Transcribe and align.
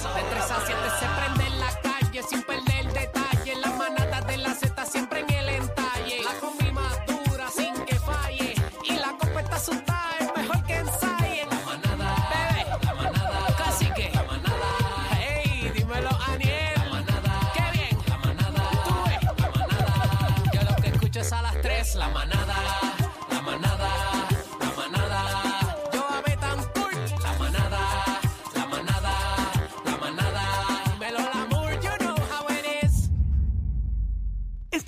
De 0.00 0.06
3 0.06 0.50
a 0.50 0.60
7 0.60 0.90
se 0.98 1.06
prende 1.14 1.49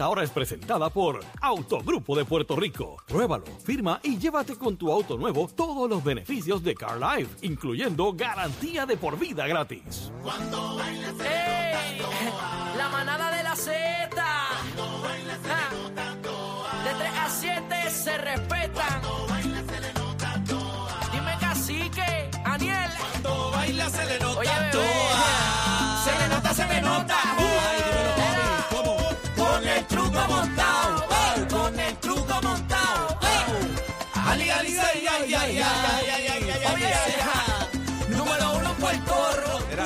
Esta 0.02 0.10
hora 0.10 0.24
es 0.24 0.30
presentada 0.30 0.90
por 0.90 1.20
Autogrupo 1.40 2.16
de 2.16 2.24
Puerto 2.24 2.56
Rico. 2.56 2.96
Pruébalo, 3.06 3.44
firma 3.64 4.00
y 4.02 4.18
llévate 4.18 4.56
con 4.56 4.76
tu 4.76 4.90
auto 4.90 5.16
nuevo 5.16 5.46
todos 5.46 5.88
los 5.88 6.02
beneficios 6.02 6.64
de 6.64 6.74
Car 6.74 6.98
Life, 6.98 7.46
incluyendo 7.46 8.12
garantía 8.12 8.84
de 8.84 8.96
por 8.96 9.16
vida 9.16 9.46
gratis. 9.46 10.10
¡Ey! 11.20 11.98
La 12.76 12.88
manada 12.88 13.30
de 13.30 13.44
la 13.44 13.54
Z. 13.54 14.10
Ja. 14.12 14.58
De 16.82 16.94
3 16.98 17.12
a 17.16 17.30
7 17.30 17.90
se 17.90 18.18
respetan. 18.18 18.91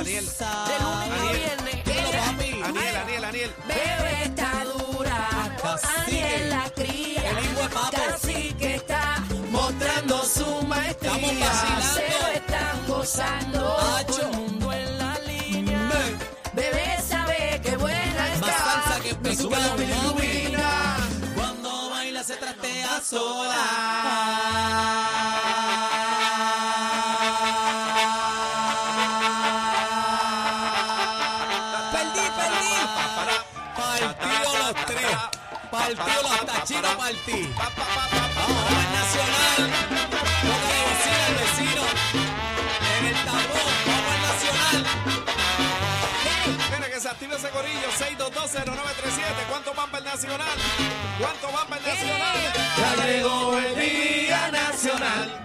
Aniel. 0.07 0.25
De 0.25 0.31
lunes 0.31 0.41
a 0.41 1.15
Aniel. 1.15 1.37
viernes. 1.37 1.77
Papi. 2.27 2.63
Aniel, 2.63 2.97
Aniel, 2.97 3.25
Aniel. 3.25 3.55
Bebé 3.67 4.23
está 4.23 4.65
dura. 4.65 5.17
Aniel 6.07 6.51
la 6.51 6.71
cría, 6.71 7.31
El 7.31 7.45
hijo 7.45 7.63
de 7.63 7.69
papo. 7.71 7.91
Cacique 7.91 8.75
está 8.77 9.25
mostrando 9.51 10.23
su 10.23 10.63
maestría. 10.63 11.51
Se 11.93 12.09
lo 12.21 12.27
están 12.29 12.87
gozando, 12.87 13.77
todo 14.07 14.21
el 14.21 14.29
mundo 14.37 14.73
en 14.73 14.99
la 14.99 15.19
línea. 15.27 15.91
Bebé 16.55 17.03
sabe 17.03 17.61
que 17.65 17.77
buena 17.77 18.33
está. 18.35 18.47
Más 18.47 18.55
salsa 18.55 19.01
que 19.03 19.13
bilirrubina. 19.77 20.97
Cuando 21.35 21.91
baila 21.91 22.23
se 22.23 22.37
trastea 22.37 23.01
sola. 23.01 23.65
Partido 35.95 36.23
los 36.23 36.47
tachinos 36.47 36.95
partí. 36.97 37.55
Vamos 37.55 37.79
al 37.79 38.91
Nacional. 38.93 39.61
Toca 40.43 40.69
de 40.73 40.81
bocina 40.83 41.27
el 41.29 41.35
vecino. 41.37 41.83
En 42.99 43.05
el 43.07 43.15
tapón. 43.25 43.71
Vamos 43.87 44.11
al 44.13 44.21
Nacional. 44.27 44.79
Mira 46.73 46.87
que 46.91 46.99
se 47.01 47.09
active 47.09 47.37
ese 47.37 47.51
gorillo 47.51 47.89
6220937. 47.99 49.47
¿Cuánto 49.49 49.75
van 49.75 49.91
para 49.91 49.99
el 49.99 50.05
Nacional? 50.11 50.59
¿Cuánto 51.21 51.53
van 51.53 51.67
para 51.69 51.81
el 51.81 51.87
Nacional? 51.87 52.37
Ya 52.79 53.05
llegó 53.07 53.57
el 53.59 53.75
día 53.77 54.51
nacional. 54.51 55.45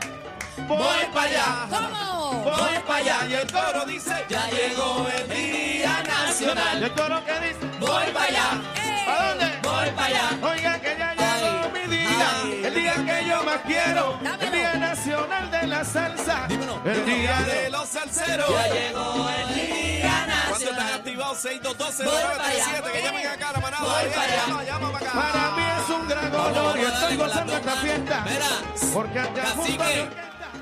Voy 0.68 1.06
para 1.13 1.28
allá. 1.28 1.68
¿Cómo? 1.69 2.44
Voy 2.46 2.80
para 2.88 2.96
allá. 2.96 3.28
Y 3.30 3.34
el 3.35 3.51
coro 3.51 3.85
dice: 3.85 4.25
Ya 4.28 4.50
llegó 4.50 5.07
el 5.07 5.30
día 5.30 6.01
nacional. 6.01 6.81
¿El 6.81 6.91
coro 6.94 7.24
qué 7.25 7.40
dice? 7.47 7.59
Voy 7.80 8.12
para 8.12 8.25
allá. 8.25 8.81
¿A 9.07 9.28
dónde? 9.28 9.45
Voy 9.63 9.89
para 9.91 10.06
allá. 10.07 10.38
Oiga 10.41 10.79
que 10.79 10.95
ya 10.97 11.13
llegó 11.16 11.69
mi 11.72 11.95
día, 11.95 12.28
ay. 12.44 12.62
el 12.66 12.73
día 12.73 12.94
que 12.95 13.28
yo 13.28 13.44
más 13.44 13.62
quiero, 13.66 14.19
el 14.39 14.51
día 14.51 14.73
nacional 14.75 15.51
de 15.51 15.67
la 15.67 15.85
salsa, 15.85 16.45
Dímelo. 16.47 16.81
el 16.85 17.06
día 17.06 17.39
de 17.41 17.69
los 17.69 17.88
salseros. 17.89 18.50
Ya 18.50 18.67
llegó 18.73 19.29
el 19.29 19.56
día 19.56 20.25
nacional. 20.25 20.47
¿Cuánto 20.50 20.69
están 20.69 20.94
activados? 20.94 21.45
6220937. 21.45 22.91
Que 22.91 23.01
llamen 23.03 23.28
acá 23.28 23.50
a 23.50 23.53
la 23.53 23.59
manada. 23.59 23.84
Voy 23.84 24.09
para 24.09 24.23
allá. 24.23 24.45
Llama, 24.47 24.63
llama 24.63 24.91
para 24.91 25.09
acá. 25.09 25.22
Para 25.22 25.51
mí 25.56 25.63
es 25.83 25.89
un 25.89 26.07
gran 26.07 26.35
honor 26.35 26.78
y 26.78 26.81
estoy 26.81 27.18
gozando 27.18 27.57
esta 27.57 27.72
fiesta. 27.72 28.25
Mira, 28.25 28.91
Porque 28.94 29.19
allá 29.19 29.45
junto 29.56 29.83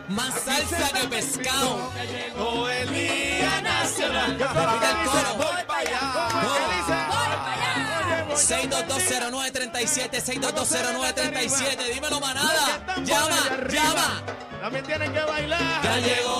más 0.09 0.33
salsa 0.41 0.89
que 0.99 1.07
pescado. 1.07 1.91
Llegó 2.09 2.69
el 2.69 2.89
día 2.93 3.61
nacional. 3.61 4.37
Voy 5.37 5.63
para 5.67 5.79
allá. 5.79 6.28
6220937, 8.39 10.21
6220937, 10.21 11.93
dímelo 11.93 12.19
manada, 12.21 12.79
llama, 13.03 13.67
llama. 13.69 14.23
También 14.61 14.85
tienen 14.85 15.13
que 15.13 15.21
bailar. 15.21 15.83
Ya 15.83 15.97
llegó 15.97 16.38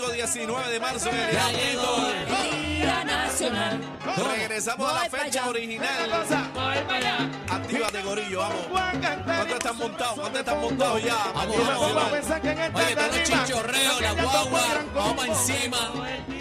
domingo 0.00 0.12
19 0.12 0.70
de 0.70 0.80
marzo. 0.80 1.10
Ya 1.10 1.50
llegó 1.52 2.08
el 2.08 2.76
Día 2.78 3.04
nacional. 3.04 3.80
Regresamos 4.32 4.90
a 4.90 4.94
la 4.94 5.00
Voy 5.00 5.10
fecha 5.10 5.40
allá. 5.42 5.48
original. 5.48 6.10
Actívate, 7.50 8.02
Gorillo, 8.02 8.38
vamos. 8.40 8.68
voy 8.68 8.80
¿Cuánto 9.24 9.54
están 9.54 9.76
montados? 9.76 10.20
¿Cuánto 10.20 10.38
están 10.38 10.60
montados 10.60 11.02
ya? 11.02 11.16
Que 12.40 12.50
en 12.50 12.58
esta 12.58 12.78
Oye, 12.78 12.94
todo 12.94 13.04
el 13.04 13.10
tarima, 13.10 13.44
chichorreo, 13.44 14.00
la 14.00 14.12
guagua, 14.12 14.62
vamos 14.94 15.26
encima. 15.26 15.78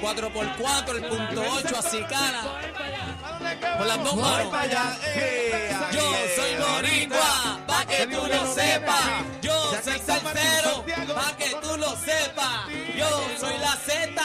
4x4, 0.02 0.96
el 0.96 1.06
punto 1.06 1.44
8, 1.52 1.76
así 1.78 2.02
cara. 2.04 2.44
Con 3.78 3.88
las 3.88 4.04
dos 4.04 4.16
manos. 4.16 4.54
allá, 4.54 4.98
eh, 5.16 5.76
Yo 5.92 6.02
soy 6.36 6.56
boricua, 6.56 7.60
pa' 7.68 7.86
que 7.86 8.08
tú 8.08 8.22
lo 8.28 8.54
sepas. 8.54 9.02
Yo 9.42 9.59
soy 9.90 10.00
salsero, 10.06 10.86
pa' 11.16 11.38
que 11.38 11.50
tú 11.62 11.78
lo 11.78 11.96
sepas. 11.96 12.68
Yo 12.96 13.10
soy 13.40 13.58
la 13.60 13.76
Z, 13.76 14.22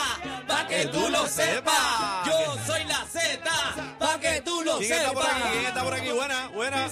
pa' 0.47 0.67
que 0.67 0.87
tú 0.87 1.09
lo 1.09 1.27
sepas. 1.27 2.27
Yo 2.27 2.57
soy 2.67 2.85
la 2.85 3.05
Z, 3.07 3.51
pa' 3.99 4.19
que 4.21 4.41
tú 4.43 4.54
¿Quién 4.79 4.93
está 4.93 5.13
por 5.13 5.23
aquí? 5.27 5.43
¿Quién 5.53 5.65
está 5.67 5.85
por 5.85 5.95
aquí? 5.95 6.11
Buena, 6.11 6.49
buena. 6.49 6.89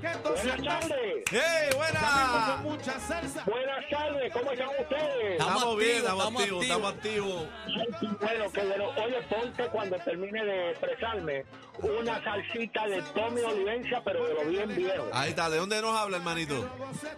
que 0.00 0.28
Buenas 0.28 0.62
tardes. 0.62 1.24
¡Hey, 1.30 1.70
buena! 1.74 2.58
mucha 2.62 3.00
salsa. 3.00 3.44
Buenas 3.44 3.88
tardes, 3.90 4.32
¿cómo 4.32 4.52
están 4.52 4.68
ustedes? 4.80 5.40
Estamos 5.40 5.76
bien, 5.78 5.96
estamos 5.96 6.24
estamos 6.24 6.42
activos, 6.42 6.62
estamos 6.62 6.92
activos. 6.92 7.42
Ay, 7.66 8.08
Bueno, 8.20 8.52
qué 8.52 8.64
bueno. 8.64 8.84
Oye, 9.04 9.22
ponte 9.28 9.66
cuando 9.68 9.96
termine 9.98 10.44
de 10.44 10.70
expresarme 10.70 11.44
una 11.82 12.22
salsita 12.22 12.86
de 12.86 13.02
Tommy 13.02 13.40
Olivencia, 13.42 14.02
pero 14.04 14.26
de 14.26 14.34
lo 14.34 14.44
bien 14.50 14.76
viejo. 14.76 15.08
Ahí 15.12 15.30
está, 15.30 15.50
¿de 15.50 15.58
dónde 15.58 15.80
nos 15.80 15.96
habla, 15.96 16.18
hermanito? 16.18 16.68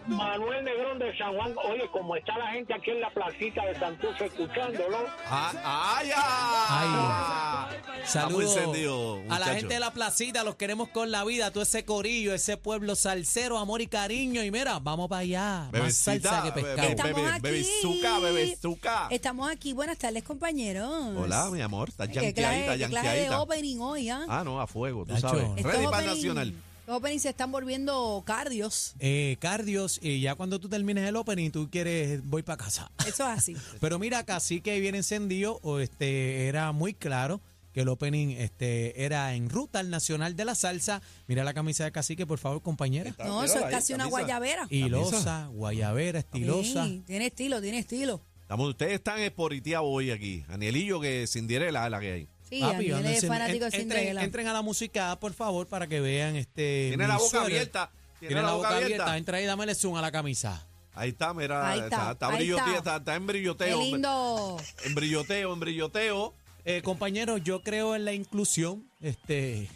Manuel 0.07 0.63
Negrón 0.63 0.99
de 0.99 1.17
San 1.17 1.35
Juan. 1.35 1.53
Oye, 1.69 1.87
como 1.91 2.15
está 2.15 2.37
la 2.37 2.47
gente 2.51 2.73
aquí 2.73 2.91
en 2.91 3.01
la 3.01 3.09
placita 3.09 3.65
de 3.65 3.77
Santurce 3.79 4.25
escuchándolo. 4.25 4.97
Ah, 5.29 5.51
¡Ah, 5.63 6.01
ya! 6.03 7.77
Está 8.03 8.29
muy 8.29 8.45
Saludos 8.45 8.57
encendido, 8.57 9.21
a 9.29 9.39
la 9.39 9.45
gente 9.47 9.73
de 9.73 9.79
la 9.79 9.86
placita, 9.93 10.43
los 10.43 10.55
queremos 10.55 10.89
con 10.89 11.11
la 11.11 11.23
vida, 11.25 11.51
todo 11.51 11.63
ese 11.63 11.85
corillo, 11.85 12.33
ese 12.33 12.57
pueblo 12.57 12.95
salsero, 12.95 13.57
amor 13.57 13.81
y 13.81 13.87
cariño. 13.87 14.43
Y 14.43 14.51
mira, 14.51 14.79
vamos 14.79 15.09
para 15.09 15.21
allá. 15.21 15.69
Más 15.73 15.95
salsa 15.95 16.43
que 16.43 16.51
Bebecita, 16.51 16.53
pescado. 16.53 16.75
bebé, 16.75 16.89
Estamos 16.91 17.15
bebé, 17.15 17.29
aquí. 17.29 17.41
bebezuca, 17.41 18.19
bebezuca. 18.19 19.07
Estamos 19.11 19.49
aquí. 19.51 19.73
Buenas 19.73 19.97
tardes, 19.97 20.23
compañeros. 20.23 21.15
Hola, 21.17 21.49
mi 21.51 21.61
amor, 21.61 21.89
estás 21.89 22.07
¿Qué 22.07 22.13
clase, 22.13 22.33
yanqueadita, 22.33 22.65
clase 22.65 22.77
de 22.77 23.03
yanqueadita. 23.03 23.41
opening 23.41 23.77
hoy, 23.79 24.09
ah? 24.09 24.25
Ah, 24.27 24.43
no, 24.43 24.61
a 24.61 24.67
fuego, 24.67 25.05
tú 25.05 25.13
Nacho. 25.13 25.29
sabes. 25.29 25.63
Ready 25.63 25.85
para 25.85 25.87
opening- 25.89 26.05
Nacional. 26.15 26.53
Los 26.87 26.95
openings 26.99 27.21
se 27.23 27.29
están 27.29 27.51
volviendo 27.51 28.23
cardios. 28.25 28.93
Eh, 28.99 29.35
cardios, 29.41 29.99
y 30.01 30.21
ya 30.21 30.35
cuando 30.35 30.57
tú 30.57 30.69
termines 30.69 31.05
el 31.05 31.17
opening, 31.17 31.51
tú 31.51 31.67
quieres, 31.69 32.21
voy 32.23 32.43
para 32.43 32.55
casa. 32.63 32.89
Eso 33.05 33.23
es 33.29 33.37
así. 33.37 33.57
Pero 33.81 33.99
mira, 33.99 34.23
casi 34.23 34.61
que 34.61 34.79
viene 34.79 34.99
encendido, 34.99 35.59
o 35.63 35.79
este, 35.79 36.47
era 36.47 36.71
muy 36.71 36.93
claro 36.93 37.41
que 37.77 37.81
el 37.83 37.89
opening 37.89 38.29
este, 38.39 39.03
era 39.05 39.35
en 39.35 39.51
ruta 39.51 39.77
al 39.77 39.91
Nacional 39.91 40.35
de 40.35 40.45
la 40.45 40.55
Salsa. 40.55 40.99
Mira 41.27 41.43
la 41.43 41.53
camisa 41.53 41.83
de 41.83 41.91
cacique, 41.91 42.25
por 42.25 42.39
favor, 42.39 42.63
compañera. 42.63 43.13
No, 43.19 43.43
eso 43.43 43.59
es 43.59 43.65
casi 43.65 43.93
una 43.93 44.07
guayabera. 44.07 44.65
Hilosa, 44.71 45.45
guayabera, 45.53 46.17
estilosa. 46.17 46.85
Sí, 46.85 47.03
tiene 47.05 47.27
estilo, 47.27 47.61
tiene 47.61 47.77
estilo. 47.77 48.19
Estamos, 48.41 48.69
ustedes 48.69 48.93
están 48.93 49.19
esporiteados 49.19 49.87
hoy 49.87 50.09
aquí. 50.09 50.43
Anielillo 50.49 50.99
que 50.99 51.27
sin 51.27 51.45
diré 51.45 51.71
la, 51.71 51.87
la 51.87 51.99
que 51.99 52.13
hay. 52.13 52.27
Sí, 52.49 52.61
Papi, 52.61 52.89
Daniel 52.89 52.95
ando 52.95 53.09
es 53.09 53.27
fanático 53.27 53.65
de 53.69 53.77
en- 53.77 54.17
entren, 54.17 54.47
a 54.47 54.53
la 54.53 54.63
música, 54.63 55.15
por 55.19 55.33
favor, 55.33 55.67
para 55.67 55.85
que 55.85 55.99
vean 55.99 56.35
este. 56.35 56.85
Tiene 56.87 57.07
la 57.07 57.17
boca 57.17 57.43
abierta. 57.43 57.91
Tiene, 58.19 58.41
la 58.41 58.53
boca 58.53 58.75
abierta. 58.75 59.15
Entra 59.19 59.37
ahí, 59.37 59.45
dámele 59.45 59.75
zoom 59.75 59.97
a 59.97 60.01
la 60.01 60.11
camisa. 60.11 60.65
Ahí 60.95 61.09
está, 61.09 61.31
mira. 61.35 61.69
Ahí 61.69 61.81
está, 61.81 62.13
está, 62.13 62.29
ahí 62.29 62.37
brilloteo, 62.37 62.65
está. 62.65 62.77
está, 62.79 62.95
está 62.97 63.15
en 63.15 63.21
Qué 63.21 63.27
brilloteo. 63.33 63.81
lindo. 63.83 64.57
En 64.83 64.95
brilloteo, 64.95 65.53
en 65.53 65.59
brilloteo. 65.59 66.33
Eh, 66.69 66.81
compañeros, 66.81 67.41
yo 67.43 67.61
creo 67.61 67.95
en 67.95 68.03
la 68.05 68.11
inclusión. 68.13 68.83
Este. 68.99 69.69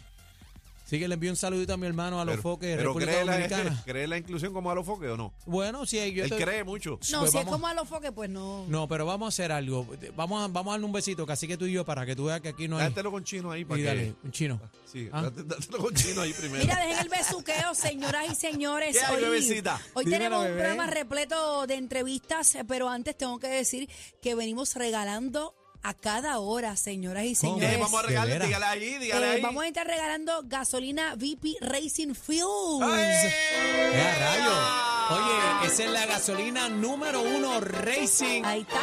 Sí 0.84 0.98
que 0.98 1.08
le 1.08 1.14
envío 1.14 1.30
un 1.30 1.36
saludito 1.36 1.72
a 1.72 1.78
mi 1.78 1.86
hermano 1.86 2.20
a 2.20 2.24
los 2.26 2.32
Pero, 2.34 2.42
foques 2.42 2.68
de 2.68 2.76
pero 2.76 2.88
República 2.90 3.12
¿cree, 3.12 3.24
la, 3.24 3.32
Dominicana. 3.32 3.82
¿cree 3.86 4.06
la 4.06 4.18
inclusión 4.18 4.52
como 4.52 4.70
a 4.70 4.74
los 4.74 4.84
foques 4.84 5.08
o 5.08 5.16
no? 5.16 5.32
Bueno, 5.46 5.86
sí, 5.86 5.96
yo 6.12 6.24
Él 6.24 6.30
cree 6.36 6.64
mucho. 6.64 6.98
No, 7.10 7.20
Pues 7.20 7.30
si 7.30 7.38
es 7.38 7.44
vamos- 7.46 7.50
como 7.54 7.66
a 7.66 7.72
los 7.72 7.88
foques, 7.88 8.12
pues 8.12 8.28
no. 8.28 8.66
No, 8.68 8.86
pero 8.88 9.06
vamos 9.06 9.24
a 9.24 9.28
hacer 9.30 9.52
algo. 9.52 9.86
Vamos 10.14 10.44
a, 10.44 10.48
vamos 10.48 10.70
a 10.70 10.74
darle 10.74 10.84
un 10.84 10.92
besito, 10.92 11.24
casi 11.24 11.48
que 11.48 11.56
tú 11.56 11.64
y 11.64 11.72
yo, 11.72 11.86
para 11.86 12.04
que 12.04 12.14
tú 12.14 12.26
veas 12.26 12.42
que 12.42 12.50
aquí 12.50 12.68
no 12.68 12.76
hay. 12.76 12.90
Dátelo 12.90 13.10
con 13.10 13.24
chino 13.24 13.50
ahí 13.50 13.64
para 13.64 13.80
Y 13.80 13.82
que. 13.84 13.88
dale, 13.88 14.14
un 14.22 14.32
chino. 14.32 14.60
Sí, 14.84 15.08
Ah. 15.10 15.22
date- 15.22 15.44
dátelo 15.44 15.78
con 15.78 15.94
chino 15.94 16.20
ahí 16.20 16.34
primero. 16.34 16.62
Mira, 16.62 16.76
dejen 16.84 16.98
el 16.98 17.08
besuqueo, 17.08 17.74
señoras 17.74 18.26
y 18.30 18.34
señores. 18.34 18.94
¿Qué 18.98 19.02
hay, 19.06 19.14
hoy 19.16 19.22
bebecita? 19.22 19.80
hoy 19.94 20.04
Dímelo, 20.04 20.18
tenemos 20.24 20.38
un 20.40 20.44
bebé. 20.48 20.58
programa 20.60 20.86
repleto 20.88 21.66
de 21.66 21.74
entrevistas, 21.76 22.58
pero 22.68 22.90
antes 22.90 23.16
tengo 23.16 23.38
que 23.38 23.48
decir 23.48 23.88
que 24.20 24.34
venimos 24.34 24.74
regalando 24.76 25.54
a 25.84 25.94
cada 25.94 26.38
hora, 26.38 26.76
señoras 26.76 27.24
y 27.24 27.34
¿Cómo? 27.34 27.56
¿Qué 27.58 27.62
señores. 27.66 27.80
vamos 27.80 28.04
a 28.04 28.06
regalar? 28.06 28.46
Dígale 28.46 28.64
ahí, 28.66 28.98
dígale 28.98 29.26
Eh, 29.26 29.30
ahí. 29.34 29.40
vamos 29.42 29.64
a 29.64 29.66
estar 29.68 29.86
regalando 29.86 30.42
gasolina 30.44 31.14
VP 31.16 31.56
Racing 31.60 32.14
Fuels. 32.14 32.82
¡Ay! 32.82 33.02
¡Eh, 33.02 34.00
a 34.00 34.18
rayo! 34.18 35.22
Oye, 35.24 35.66
esa 35.72 35.84
es 35.84 35.90
la 35.90 36.06
gasolina 36.06 36.68
número 36.68 37.20
uno 37.20 37.60
Racing. 37.60 38.44
Ahí 38.44 38.60
está. 38.60 38.80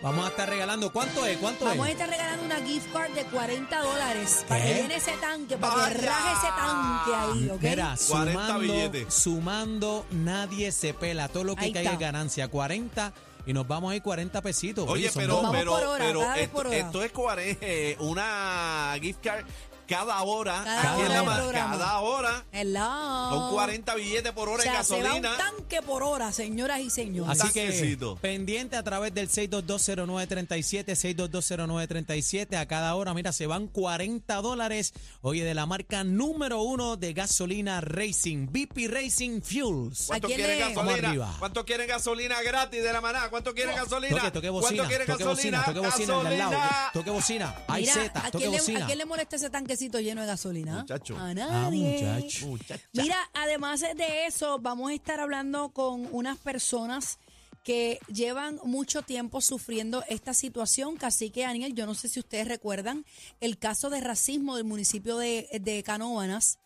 Vamos 0.00 0.26
a 0.26 0.28
estar 0.28 0.48
regalando. 0.48 0.92
¿Cuánto 0.92 1.26
es? 1.26 1.38
¿Cuánto 1.38 1.64
Vamos 1.64 1.84
a 1.86 1.88
es? 1.88 1.94
estar 1.94 2.08
regalando 2.08 2.44
una 2.44 2.56
gift 2.64 2.92
card 2.92 3.10
de 3.14 3.24
40 3.24 3.80
dólares 3.80 4.44
para 4.48 4.62
que 4.64 4.94
ese 4.94 5.12
tanque, 5.20 5.56
para 5.56 5.74
que 5.74 5.80
Vaya. 5.80 6.06
raje 6.12 6.32
ese 6.38 6.52
tanque 6.56 7.14
ahí, 7.16 7.50
¿ok? 7.50 7.62
Mira, 7.62 7.96
40 8.08 8.32
sumando, 8.46 8.58
billetes. 8.60 9.14
sumando, 9.14 10.06
nadie 10.12 10.70
se 10.70 10.94
pela. 10.94 11.28
Todo 11.28 11.42
lo 11.44 11.56
que 11.56 11.64
Ahí 11.64 11.72
caiga 11.72 11.94
es 11.94 11.98
ganancia. 11.98 12.46
40 12.46 13.12
y 13.48 13.54
nos 13.54 13.66
vamos 13.66 13.90
a 13.90 13.96
ir 13.96 14.02
40 14.02 14.42
pesitos. 14.42 14.86
Oye, 14.86 15.10
pero, 15.14 15.40
pero, 15.50 15.72
hora, 15.72 15.94
pero 15.96 16.32
esto, 16.34 17.02
esto 17.02 17.02
es 17.02 17.56
eh, 17.62 17.96
una 17.98 18.94
gift 19.00 19.24
card 19.24 19.46
cada 19.88 20.22
hora. 20.22 20.62
Cada 20.64 20.92
aquí 20.92 21.00
en 21.00 21.06
hora 21.06 21.08
la 21.08 21.14
del 21.20 21.26
ma- 21.26 21.36
programa. 21.36 21.78
cada 21.78 21.98
hora. 22.00 22.44
Hello. 22.52 23.28
Son 23.30 23.50
40 23.54 23.94
billetes 23.94 24.32
por 24.32 24.48
hora 24.48 24.58
o 24.60 24.62
sea, 24.62 24.78
en 24.78 24.84
se 24.84 24.92
va 25.02 25.14
un 25.14 25.22
gasolina. 25.22 25.36
tanque 25.36 25.82
por 25.82 26.02
hora, 26.02 26.30
señoras 26.32 26.80
y 26.80 26.90
señores. 26.90 27.40
Así 27.40 27.52
que 27.52 27.62
tanquecito. 27.66 28.16
pendiente 28.16 28.76
a 28.76 28.82
través 28.82 29.14
del 29.14 29.28
6220937, 29.28 30.94
6220937 30.94 32.56
a 32.56 32.66
cada 32.66 32.94
hora. 32.94 33.14
Mira, 33.14 33.32
se 33.32 33.46
van 33.46 33.66
40 33.68 34.36
dólares. 34.36 34.92
Oye, 35.22 35.44
de 35.44 35.54
la 35.54 35.66
marca 35.66 36.04
número 36.04 36.62
uno 36.62 36.96
de 36.96 37.12
gasolina 37.12 37.80
Racing, 37.80 38.46
BP 38.50 38.88
Racing 38.88 39.40
Fuels. 39.42 40.04
¿Cuánto 40.06 40.26
¿A 40.26 40.28
quién 40.28 40.38
quieren 40.40 40.58
le- 40.68 40.74
Vamos 40.74 40.94
gasolina? 40.96 41.36
¿Cuánto 41.38 41.64
quieren 41.64 41.88
gasolina 41.88 42.42
gratis 42.42 42.82
de 42.82 42.92
la 42.92 43.00
maná? 43.00 43.28
¿Cuánto 43.30 43.54
quieren 43.54 43.74
gasolina? 43.74 44.16
Toque, 44.16 44.30
toque 44.30 44.50
bocina, 44.50 44.76
¿Cuánto 44.76 44.88
quieren 44.88 45.06
toque 45.06 45.24
gasolina? 45.24 45.58
bocina, 45.58 45.74
toque 45.74 45.86
bocina, 45.86 46.14
el 46.18 46.22
de 46.22 46.28
al 46.28 46.38
lado. 46.38 46.50
Gasolina. 46.52 46.90
Toque 46.92 47.10
bocina. 47.10 47.54
Hay 47.68 47.82
Mira, 47.82 47.94
Z, 47.94 48.18
¿a 48.26 48.30
toque 48.30 48.38
quién, 48.38 48.50
le, 48.52 48.58
bocina. 48.58 48.82
¿a 48.82 48.86
quién 48.86 48.98
le 48.98 49.04
molesta 49.06 49.36
ese 49.36 49.50
tanquecito 49.78 50.00
lleno 50.00 50.20
de 50.22 50.26
gasolina? 50.26 50.80
Muchacho. 50.80 51.16
A 51.16 51.28
Ah, 51.30 51.34
nadie. 51.34 51.92
muchacho. 52.18 52.46
Muchacha. 52.46 52.88
Mira, 52.92 53.30
además 53.34 53.80
de 53.80 54.26
eso, 54.26 54.58
vamos 54.58 54.90
a 54.90 54.94
estar 54.94 55.20
hablando 55.20 55.70
con 55.70 56.08
unas 56.12 56.36
personas 56.38 57.18
que 57.64 57.98
llevan 58.12 58.58
mucho 58.64 59.02
tiempo 59.02 59.40
sufriendo 59.40 60.02
esta 60.08 60.32
situación. 60.34 60.96
Cacique 60.96 61.42
Daniel, 61.42 61.74
yo 61.74 61.86
no 61.86 61.94
sé 61.94 62.08
si 62.08 62.18
ustedes 62.20 62.48
recuerdan 62.48 63.04
el 63.40 63.58
caso 63.58 63.90
de 63.90 64.00
racismo 64.00 64.56
del 64.56 64.64
municipio 64.64 65.18
de, 65.18 65.48
de 65.60 65.82
Canóvanas, 65.82 66.58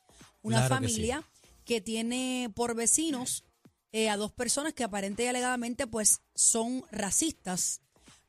una 0.43 0.59
Claro 0.67 0.69
que 0.69 0.75
familia 0.89 1.25
que 1.65 1.81
tiene 1.81 2.51
por 2.55 2.75
vecinos 2.75 3.45
eh, 3.93 4.09
a 4.11 4.17
dos 4.17 4.33
personas 4.33 4.73
que 4.75 4.85
aparente 4.85 5.25
y 5.25 5.27
alegadamente 5.27 5.87
pues 5.87 6.21
son 6.35 6.85
racistas. 6.91 7.81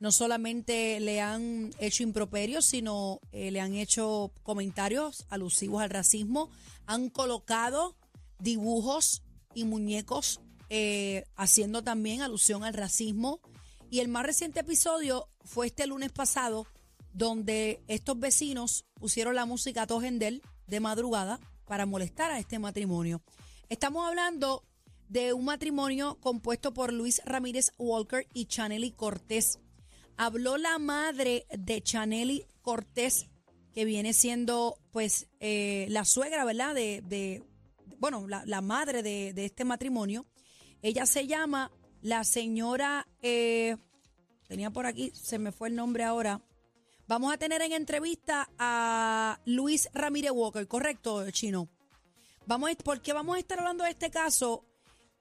No 0.04 0.12
solamente 0.12 1.00
le 1.00 1.22
han 1.22 1.72
hecho 1.80 2.04
improperios, 2.04 2.66
sino 2.66 3.22
eh, 3.32 3.52
le 3.52 3.62
han 3.62 3.76
hecho 3.76 4.34
comentarios 4.44 5.26
alusivos 5.30 5.82
al 5.82 5.92
racismo. 5.92 6.50
Han 6.88 7.10
colocado 7.10 7.96
dibujos 8.38 9.24
y 9.54 9.64
muñecos 9.64 10.42
eh, 10.70 11.24
haciendo 11.38 11.84
también 11.84 12.22
alusión 12.22 12.66
al 12.66 12.74
racismo. 12.74 13.40
Y 13.90 14.02
el 14.02 14.10
más 14.10 14.26
reciente 14.26 14.60
episodio 14.60 15.30
fue 15.46 15.68
este 15.68 15.88
lunes 15.88 16.12
pasado, 16.12 16.68
donde 17.14 17.82
estos 17.88 18.20
vecinos 18.20 18.84
pusieron 18.96 19.36
la 19.36 19.46
música 19.46 19.84
a 19.84 19.88
todo 19.88 20.02
gendel 20.02 20.42
de 20.68 20.82
madrugada 20.82 21.40
para 21.64 21.86
molestar 21.86 22.30
a 22.30 22.40
este 22.40 22.60
matrimonio. 22.60 23.22
Estamos 23.70 24.06
hablando 24.06 24.66
de 25.08 25.32
un 25.32 25.46
matrimonio 25.46 26.18
compuesto 26.20 26.74
por 26.74 26.92
Luis 26.92 27.22
Ramírez 27.24 27.72
Walker 27.78 28.28
y 28.34 28.48
Chaneli 28.48 28.92
Cortés. 28.92 29.60
Habló 30.18 30.58
la 30.58 30.78
madre 30.80 31.46
de 31.52 31.82
Chaneli 31.82 32.46
Cortés, 32.62 33.28
que 33.74 33.86
viene 33.86 34.14
siendo 34.14 34.78
pues 34.92 35.28
eh, 35.40 35.88
la 35.90 36.06
suegra, 36.06 36.46
¿verdad? 36.46 36.76
De, 36.76 37.02
de- 37.04 37.44
bueno, 37.98 38.28
la, 38.28 38.44
la 38.46 38.62
madre 38.62 39.02
de, 39.02 39.34
de 39.34 39.46
este 39.46 39.64
matrimonio. 39.66 40.26
Ella 40.82 41.06
se 41.06 41.26
llama 41.26 41.72
la 42.02 42.24
señora, 42.26 43.08
eh, 43.22 43.78
tenía 44.48 44.70
por 44.70 44.86
aquí, 44.86 45.12
se 45.16 45.40
me 45.40 45.52
fue 45.52 45.70
el 45.70 45.76
nombre 45.76 46.04
ahora. 46.04 46.42
Vamos 47.08 47.34
a 47.34 47.38
tener 47.38 47.62
en 47.62 47.72
entrevista 47.74 48.50
a 48.60 49.40
Luis 49.46 49.90
Ramírez 49.94 50.32
Walker, 50.32 50.68
¿correcto, 50.68 51.30
Chino? 51.32 51.70
Vamos 52.46 52.72
a, 52.72 52.76
¿Por 52.76 53.02
qué 53.02 53.14
vamos 53.14 53.36
a 53.38 53.40
estar 53.40 53.58
hablando 53.60 53.84
de 53.86 53.92
este 53.92 54.10
caso? 54.12 54.66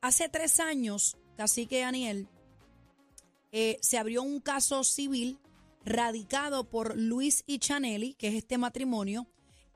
Hace 0.01 0.29
tres 0.29 0.59
años, 0.61 1.17
Cacique 1.37 1.81
Daniel, 1.81 2.29
eh, 3.53 3.79
se 3.83 3.99
abrió 3.99 4.23
un 4.23 4.41
caso 4.41 4.83
civil 4.85 5.39
radicado 5.85 6.69
por 6.71 6.97
Luis 6.97 7.43
y 7.47 7.59
Chaneli, 7.59 8.15
que 8.15 8.29
es 8.29 8.35
este 8.35 8.59
matrimonio, 8.59 9.27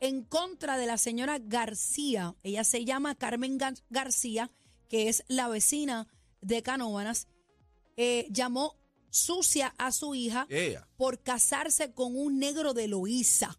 en 0.01 0.23
contra 0.25 0.77
de 0.77 0.87
la 0.87 0.99
señora 0.99 1.39
García. 1.39 2.35
Ella 2.43 2.65
se 2.65 2.85
llama 2.85 3.15
Carmen 3.15 3.59
Gar- 3.59 3.83
García, 3.91 4.51
que 4.89 5.09
es 5.09 5.25
la 5.29 5.49
vecina 5.49 6.07
de 6.41 6.63
Canóvanas. 6.63 7.29
Eh, 7.97 8.27
llamó 8.31 8.77
sucia 9.11 9.75
a 9.79 9.91
su 9.93 10.15
hija 10.15 10.47
Ella. 10.51 10.87
por 10.97 11.23
casarse 11.23 11.93
con 11.93 12.15
un 12.17 12.39
negro 12.39 12.75
de 12.75 12.89
Loíza. 12.89 13.59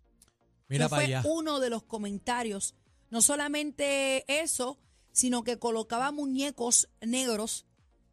Mira 0.69 0.85
Ese 0.85 0.89
para 0.89 1.05
fue 1.05 1.15
allá. 1.15 1.23
uno 1.29 1.59
de 1.59 1.69
los 1.69 1.83
comentarios. 1.83 2.75
No 3.09 3.21
solamente 3.21 4.23
eso, 4.41 4.77
sino 5.11 5.43
que 5.43 5.57
colocaba 5.57 6.11
muñecos 6.11 6.89
negros 7.01 7.65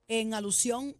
en 0.08 0.32
alusión 0.34 0.96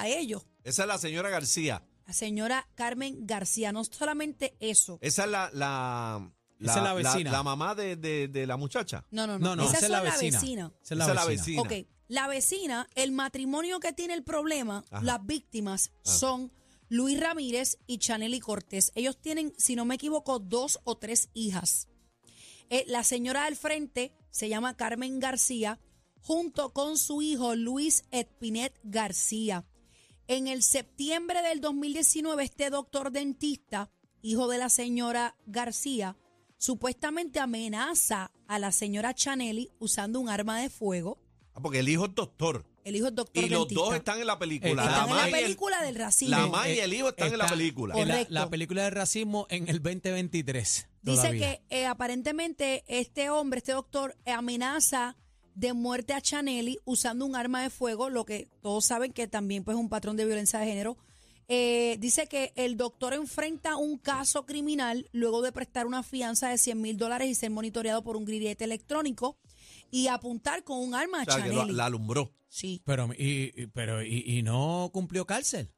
a 0.00 0.08
ellos. 0.08 0.42
Esa 0.64 0.82
es 0.82 0.88
la 0.88 0.98
señora 0.98 1.28
García. 1.30 1.84
La 2.06 2.12
señora 2.12 2.68
Carmen 2.74 3.26
García. 3.26 3.72
No 3.72 3.84
solamente 3.84 4.56
eso. 4.60 4.98
Esa 5.00 5.24
es 5.24 5.30
la, 5.30 5.50
la, 5.52 6.32
Esa 6.60 6.76
es 6.78 6.82
la 6.82 6.94
vecina. 6.94 7.30
La, 7.32 7.42
mamá 7.42 7.74
de, 7.74 7.96
de, 7.96 8.28
de 8.28 8.46
la 8.46 8.56
muchacha. 8.56 9.04
No, 9.10 9.26
no, 9.26 9.38
no. 9.38 9.48
No, 9.50 9.56
no, 9.56 9.62
Esa 9.64 9.76
esa 9.78 9.86
es 9.86 9.90
la 9.92 10.00
vecina. 10.00 10.40
vecina. 10.40 10.72
Esa 10.82 10.94
es 10.94 10.98
la 10.98 11.04
Esa 11.04 11.12
es 11.12 11.16
la 11.16 11.24
vecina. 11.26 11.62
vecina. 11.62 11.80
Ok, 11.82 11.88
la 12.08 12.26
vecina, 12.28 12.88
el 12.94 13.12
matrimonio 13.12 13.80
que 13.80 13.92
tiene 13.92 14.14
el 14.14 14.22
problema, 14.24 14.84
Ajá. 14.90 15.02
las 15.04 15.24
víctimas 15.24 15.90
Ah. 16.04 16.10
son 16.10 16.52
Luis 16.88 17.18
Ramírez 17.18 17.78
y 17.86 17.98
Chaneli 17.98 18.38
Cortés. 18.40 18.92
Ellos 18.94 19.16
tienen, 19.20 19.54
si 19.56 19.76
no 19.76 19.84
me 19.84 19.94
equivoco, 19.94 20.38
dos 20.38 20.80
o 20.84 20.98
tres 20.98 21.30
hijas. 21.32 21.88
Eh, 22.68 22.84
la 22.86 23.02
señora 23.04 23.44
del 23.46 23.56
frente 23.56 24.12
se 24.30 24.48
llama 24.48 24.76
Carmen 24.76 25.18
García, 25.20 25.78
junto 26.20 26.72
con 26.72 26.98
su 26.98 27.22
hijo 27.22 27.54
Luis 27.54 28.04
Espinet 28.10 28.78
García. 28.82 29.64
En 30.34 30.48
el 30.48 30.62
septiembre 30.62 31.42
del 31.42 31.60
2019, 31.60 32.42
este 32.42 32.70
doctor 32.70 33.12
dentista, 33.12 33.90
hijo 34.22 34.48
de 34.48 34.56
la 34.56 34.70
señora 34.70 35.36
García, 35.44 36.16
supuestamente 36.56 37.38
amenaza 37.38 38.32
a 38.48 38.58
la 38.58 38.72
señora 38.72 39.12
Chaneli 39.12 39.72
usando 39.78 40.18
un 40.20 40.30
arma 40.30 40.58
de 40.58 40.70
fuego. 40.70 41.18
Ah, 41.52 41.60
porque 41.60 41.80
el 41.80 41.88
hijo 41.90 42.06
es 42.06 42.14
doctor. 42.14 42.64
El 42.82 42.96
hijo 42.96 43.08
es 43.08 43.14
doctor 43.14 43.44
Y 43.44 43.50
los 43.50 43.68
dentista. 43.68 43.84
dos 43.84 43.94
están 43.94 44.20
en 44.20 44.26
la 44.26 44.38
película. 44.38 44.70
Están 44.70 44.86
la 44.86 45.02
en 45.04 45.10
mamá 45.10 45.16
la 45.20 45.28
y 45.28 45.32
el- 45.34 45.42
película 45.42 45.82
del 45.82 45.94
racismo. 45.96 46.30
La 46.34 46.46
mamá 46.46 46.68
y 46.70 46.78
el 46.78 46.94
hijo 46.94 47.08
están 47.10 47.30
en 47.30 47.38
la 47.38 47.46
película. 47.48 47.94
en 48.00 48.08
la-. 48.08 48.26
La, 48.30 48.48
película 48.48 48.84
de 48.84 48.90
racismo 48.90 49.46
en 49.50 49.68
el 49.68 49.82
2023. 49.82 50.88
Dice 51.02 51.16
todavía. 51.18 51.60
que 51.68 51.78
eh, 51.78 51.84
aparentemente 51.84 52.84
este 52.88 53.28
hombre, 53.28 53.58
este 53.58 53.72
doctor, 53.72 54.16
eh, 54.24 54.30
amenaza 54.32 55.14
de 55.54 55.72
muerte 55.72 56.12
a 56.14 56.20
Chaneli 56.20 56.78
usando 56.84 57.24
un 57.26 57.36
arma 57.36 57.62
de 57.62 57.70
fuego, 57.70 58.08
lo 58.10 58.24
que 58.24 58.48
todos 58.62 58.84
saben 58.84 59.12
que 59.12 59.26
también 59.28 59.64
pues, 59.64 59.76
es 59.76 59.80
un 59.80 59.88
patrón 59.88 60.16
de 60.16 60.24
violencia 60.24 60.58
de 60.58 60.66
género. 60.66 60.96
Eh, 61.48 61.96
dice 62.00 62.28
que 62.28 62.52
el 62.56 62.76
doctor 62.76 63.12
enfrenta 63.14 63.76
un 63.76 63.98
caso 63.98 64.46
criminal 64.46 65.08
luego 65.12 65.42
de 65.42 65.52
prestar 65.52 65.86
una 65.86 66.02
fianza 66.02 66.48
de 66.48 66.56
100 66.56 66.80
mil 66.80 66.96
dólares 66.96 67.28
y 67.28 67.34
ser 67.34 67.50
monitoreado 67.50 68.02
por 68.02 68.16
un 68.16 68.24
grillete 68.24 68.64
electrónico 68.64 69.36
y 69.90 70.06
apuntar 70.06 70.64
con 70.64 70.78
un 70.78 70.94
arma 70.94 71.18
a 71.18 71.22
O 71.22 71.24
sea, 71.26 71.42
que 71.42 71.48
lo- 71.50 71.54
Chaneli. 71.56 71.74
la 71.76 71.86
alumbró. 71.86 72.32
Sí. 72.48 72.80
Pero, 72.84 73.10
y, 73.18 73.52
y- 73.56 73.66
pero 73.66 74.02
y, 74.02 74.22
y 74.26 74.42
no 74.42 74.90
cumplió 74.92 75.26
cárcel. 75.26 75.70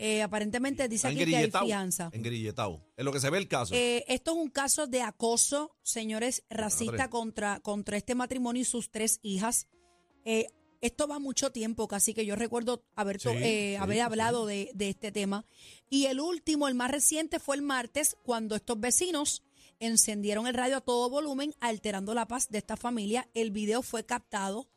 Eh, 0.00 0.22
aparentemente 0.22 0.88
dice 0.88 1.08
aquí 1.08 1.24
que 1.24 1.36
hay 1.36 1.50
fianza. 1.50 2.08
engrillettado. 2.12 2.86
Es 2.96 3.04
lo 3.04 3.12
que 3.12 3.18
se 3.20 3.30
ve 3.30 3.38
el 3.38 3.48
caso. 3.48 3.74
Eh, 3.74 4.04
esto 4.06 4.30
es 4.30 4.36
un 4.36 4.48
caso 4.48 4.86
de 4.86 5.02
acoso, 5.02 5.76
señores, 5.82 6.44
racista 6.48 7.10
contra, 7.10 7.58
contra 7.60 7.96
este 7.96 8.14
matrimonio 8.14 8.62
y 8.62 8.64
sus 8.64 8.90
tres 8.92 9.18
hijas. 9.22 9.66
Eh, 10.24 10.46
esto 10.80 11.08
va 11.08 11.18
mucho 11.18 11.50
tiempo, 11.50 11.88
casi 11.88 12.14
que 12.14 12.24
yo 12.24 12.36
recuerdo 12.36 12.84
haber, 12.94 13.20
to- 13.20 13.32
Sí, 13.32 13.38
sí, 13.42 13.74
haber 13.74 13.96
sí. 13.96 14.00
hablado 14.00 14.46
de, 14.46 14.70
de 14.74 14.88
este 14.90 15.10
tema. 15.10 15.44
Y 15.90 16.06
el 16.06 16.20
último, 16.20 16.68
el 16.68 16.74
más 16.76 16.92
reciente, 16.92 17.40
fue 17.40 17.56
el 17.56 17.62
martes, 17.62 18.16
cuando 18.22 18.54
estos 18.54 18.78
vecinos 18.78 19.42
encendieron 19.80 20.46
el 20.46 20.54
radio 20.54 20.76
a 20.76 20.80
todo 20.80 21.10
volumen, 21.10 21.54
alterando 21.58 22.14
la 22.14 22.28
paz 22.28 22.48
de 22.50 22.58
esta 22.58 22.76
familia. 22.76 23.28
El 23.34 23.50
video 23.50 23.82
fue 23.82 24.04
captado. 24.06 24.68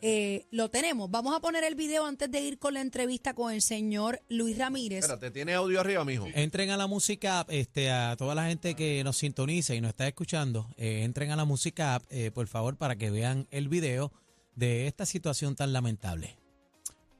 Eh, 0.00 0.46
lo 0.52 0.70
tenemos. 0.70 1.10
Vamos 1.10 1.34
a 1.36 1.40
poner 1.40 1.64
el 1.64 1.74
video 1.74 2.06
antes 2.06 2.30
de 2.30 2.40
ir 2.40 2.58
con 2.58 2.74
la 2.74 2.80
entrevista 2.80 3.34
con 3.34 3.52
el 3.52 3.62
señor 3.62 4.20
Luis 4.28 4.56
Ramírez. 4.56 5.00
Espérate, 5.00 5.30
¿tiene 5.32 5.54
audio 5.54 5.80
arriba, 5.80 6.04
mijo? 6.04 6.26
Entren 6.34 6.70
a 6.70 6.76
la 6.76 6.86
música 6.86 7.40
app, 7.40 7.50
este, 7.50 7.90
a 7.90 8.16
toda 8.16 8.34
la 8.36 8.46
gente 8.46 8.74
que 8.74 9.02
nos 9.02 9.16
sintoniza 9.16 9.74
y 9.74 9.80
nos 9.80 9.90
está 9.90 10.06
escuchando, 10.06 10.70
eh, 10.76 11.02
entren 11.02 11.32
a 11.32 11.36
la 11.36 11.44
música 11.44 11.96
app, 11.96 12.04
eh, 12.10 12.30
por 12.30 12.46
favor, 12.46 12.76
para 12.76 12.96
que 12.96 13.10
vean 13.10 13.48
el 13.50 13.68
video 13.68 14.12
de 14.54 14.86
esta 14.86 15.04
situación 15.04 15.56
tan 15.56 15.72
lamentable. 15.72 16.36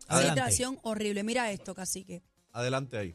Adelante. 0.07 0.41
Situación 0.41 0.79
horrible. 0.83 1.25
Mira 1.25 1.51
esto, 1.51 1.75
cacique. 1.75 2.23
Adelante 2.53 2.97
ahí. 2.97 3.15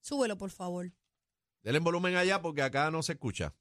Súbelo, 0.00 0.36
por 0.36 0.50
favor. 0.50 0.90
Denle 1.62 1.78
volumen 1.80 2.16
allá 2.16 2.42
porque 2.42 2.62
acá 2.62 2.90
no 2.90 3.02
se 3.02 3.12
escucha. 3.12 3.54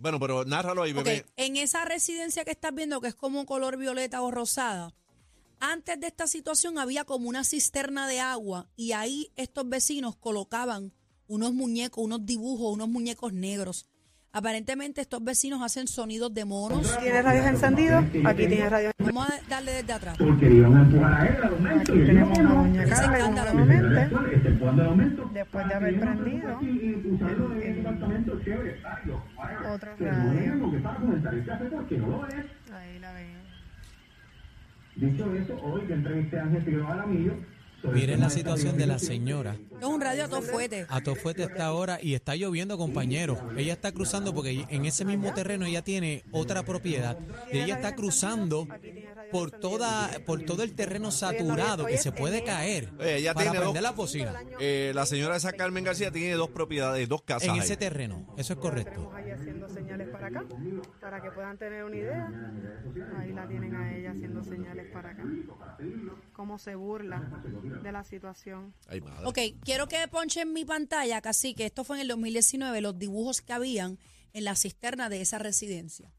Bueno, 0.00 0.18
pero 0.18 0.44
nárralo 0.44 0.82
ahí, 0.82 0.92
bebé. 0.92 1.26
en 1.36 1.56
esa 1.56 1.84
residencia 1.84 2.44
que 2.44 2.52
estás 2.52 2.74
viendo, 2.74 3.00
que 3.00 3.08
es 3.08 3.14
como 3.14 3.44
color 3.44 3.76
violeta 3.76 4.22
o 4.22 4.30
rosada, 4.30 4.94
antes 5.60 6.00
de 6.00 6.06
esta 6.06 6.26
situación 6.26 6.78
había 6.78 7.04
como 7.04 7.28
una 7.28 7.44
cisterna 7.44 8.08
de 8.08 8.18
agua 8.18 8.68
y 8.76 8.92
ahí 8.92 9.30
estos 9.36 9.68
vecinos 9.68 10.16
colocaban 10.16 10.92
unos 11.26 11.52
muñecos, 11.52 12.02
unos 12.02 12.24
dibujos, 12.24 12.72
unos 12.72 12.88
muñecos 12.88 13.34
negros. 13.34 13.86
Aparentemente 14.32 15.00
estos 15.00 15.22
vecinos 15.22 15.60
hacen 15.60 15.88
sonidos 15.88 16.32
de 16.32 16.44
monos. 16.44 16.96
¿Tiene 17.00 17.20
radios 17.20 17.46
encendidos? 17.46 18.04
Aquí 18.24 18.46
tiene 18.46 18.68
radios 18.68 18.92
Vamos 18.98 19.28
a 19.28 19.40
darle 19.48 19.72
desde 19.72 19.92
atrás. 19.92 20.16
Porque 20.18 20.50
iban 20.50 20.76
a 20.76 20.82
empujar 20.82 21.12
a 21.12 21.26
él 21.26 21.36
al 21.42 21.52
aumento. 21.54 21.92
Aquí 21.92 22.04
tenemos 22.06 22.38
una 22.38 22.54
doña 22.54 22.84
después 25.32 25.68
de 25.68 25.74
haber 25.74 26.00
prendido 26.00 26.58
Pero 27.18 27.48
no 27.48 27.54
es 27.54 28.82
radio. 28.82 29.22
Ahí 32.72 32.98
la 33.00 33.12
ven. 33.12 33.40
Dicho 34.96 35.34
eso, 35.34 35.58
hoy 35.62 35.82
que 35.82 35.94
entrevisté 35.94 36.38
a 36.38 36.42
Ángel 36.42 36.62
Figueroa. 36.62 37.06
Miren 37.82 38.20
la 38.20 38.30
situación 38.30 38.76
de 38.76 38.86
la 38.86 38.98
señora. 38.98 39.56
Es 39.80 39.86
un 39.86 40.00
radio 40.00 40.24
a 40.24 40.28
todo 40.28 40.42
fuete. 40.42 40.86
A 40.88 41.00
Tofuete 41.00 41.44
está 41.44 41.66
ahora 41.66 41.98
y 42.02 42.14
está 42.14 42.36
lloviendo, 42.36 42.76
compañeros. 42.76 43.38
Ella 43.56 43.72
está 43.72 43.92
cruzando 43.92 44.34
porque 44.34 44.64
en 44.68 44.84
ese 44.84 45.04
mismo 45.04 45.32
terreno 45.32 45.64
ella 45.66 45.82
tiene 45.82 46.24
otra 46.32 46.62
propiedad 46.62 47.18
y 47.52 47.58
ella 47.58 47.76
está 47.76 47.94
cruzando 47.94 48.68
por 49.32 49.52
toda 49.52 50.10
por 50.26 50.42
todo 50.42 50.64
el 50.64 50.74
terreno 50.74 51.12
saturado 51.12 51.86
que 51.86 51.98
se 51.98 52.10
puede 52.10 52.42
caer 52.42 52.90
Oye, 52.98 53.18
ella 53.18 53.32
para 53.32 53.52
tiene 53.52 53.64
dos- 53.64 53.80
la 53.80 53.92
bocina 53.92 54.34
Eh, 54.58 54.90
la 54.92 55.06
señora 55.06 55.36
esa 55.36 55.52
Carmen 55.52 55.84
García 55.84 56.10
tiene 56.10 56.34
dos 56.34 56.50
propiedades, 56.50 57.08
dos 57.08 57.22
casas. 57.22 57.44
en 57.44 57.50
ahí. 57.54 57.60
ese 57.60 57.76
terreno. 57.76 58.26
Eso 58.36 58.54
es 58.54 58.58
correcto. 58.58 58.90
Tenemos 58.92 59.14
ahí 59.14 59.30
haciendo 59.30 59.68
señales 59.68 60.08
para 60.08 60.26
acá, 60.26 60.44
para 61.00 61.22
que 61.22 61.30
puedan 61.30 61.56
tener 61.58 61.84
una 61.84 61.96
idea. 61.96 62.28
Ahí 63.20 63.32
la 63.32 63.46
tienen 63.46 63.74
a 63.76 63.96
ella 63.96 64.10
haciendo 64.10 64.42
señales 64.42 64.86
para 64.92 65.10
acá. 65.10 65.22
Cómo 66.40 66.58
se 66.58 66.74
burla 66.74 67.20
de 67.82 67.92
la 67.92 68.02
situación. 68.02 68.72
Ay, 68.86 69.02
madre. 69.02 69.26
Ok, 69.26 69.38
quiero 69.62 69.86
que 69.88 70.08
ponche 70.08 70.40
en 70.40 70.54
mi 70.54 70.64
pantalla, 70.64 71.20
casi 71.20 71.52
que 71.52 71.66
esto 71.66 71.84
fue 71.84 71.98
en 71.98 72.00
el 72.00 72.08
2019, 72.08 72.80
los 72.80 72.98
dibujos 72.98 73.42
que 73.42 73.52
habían 73.52 73.98
en 74.32 74.44
la 74.44 74.56
cisterna 74.56 75.10
de 75.10 75.20
esa 75.20 75.38
residencia. 75.38 76.10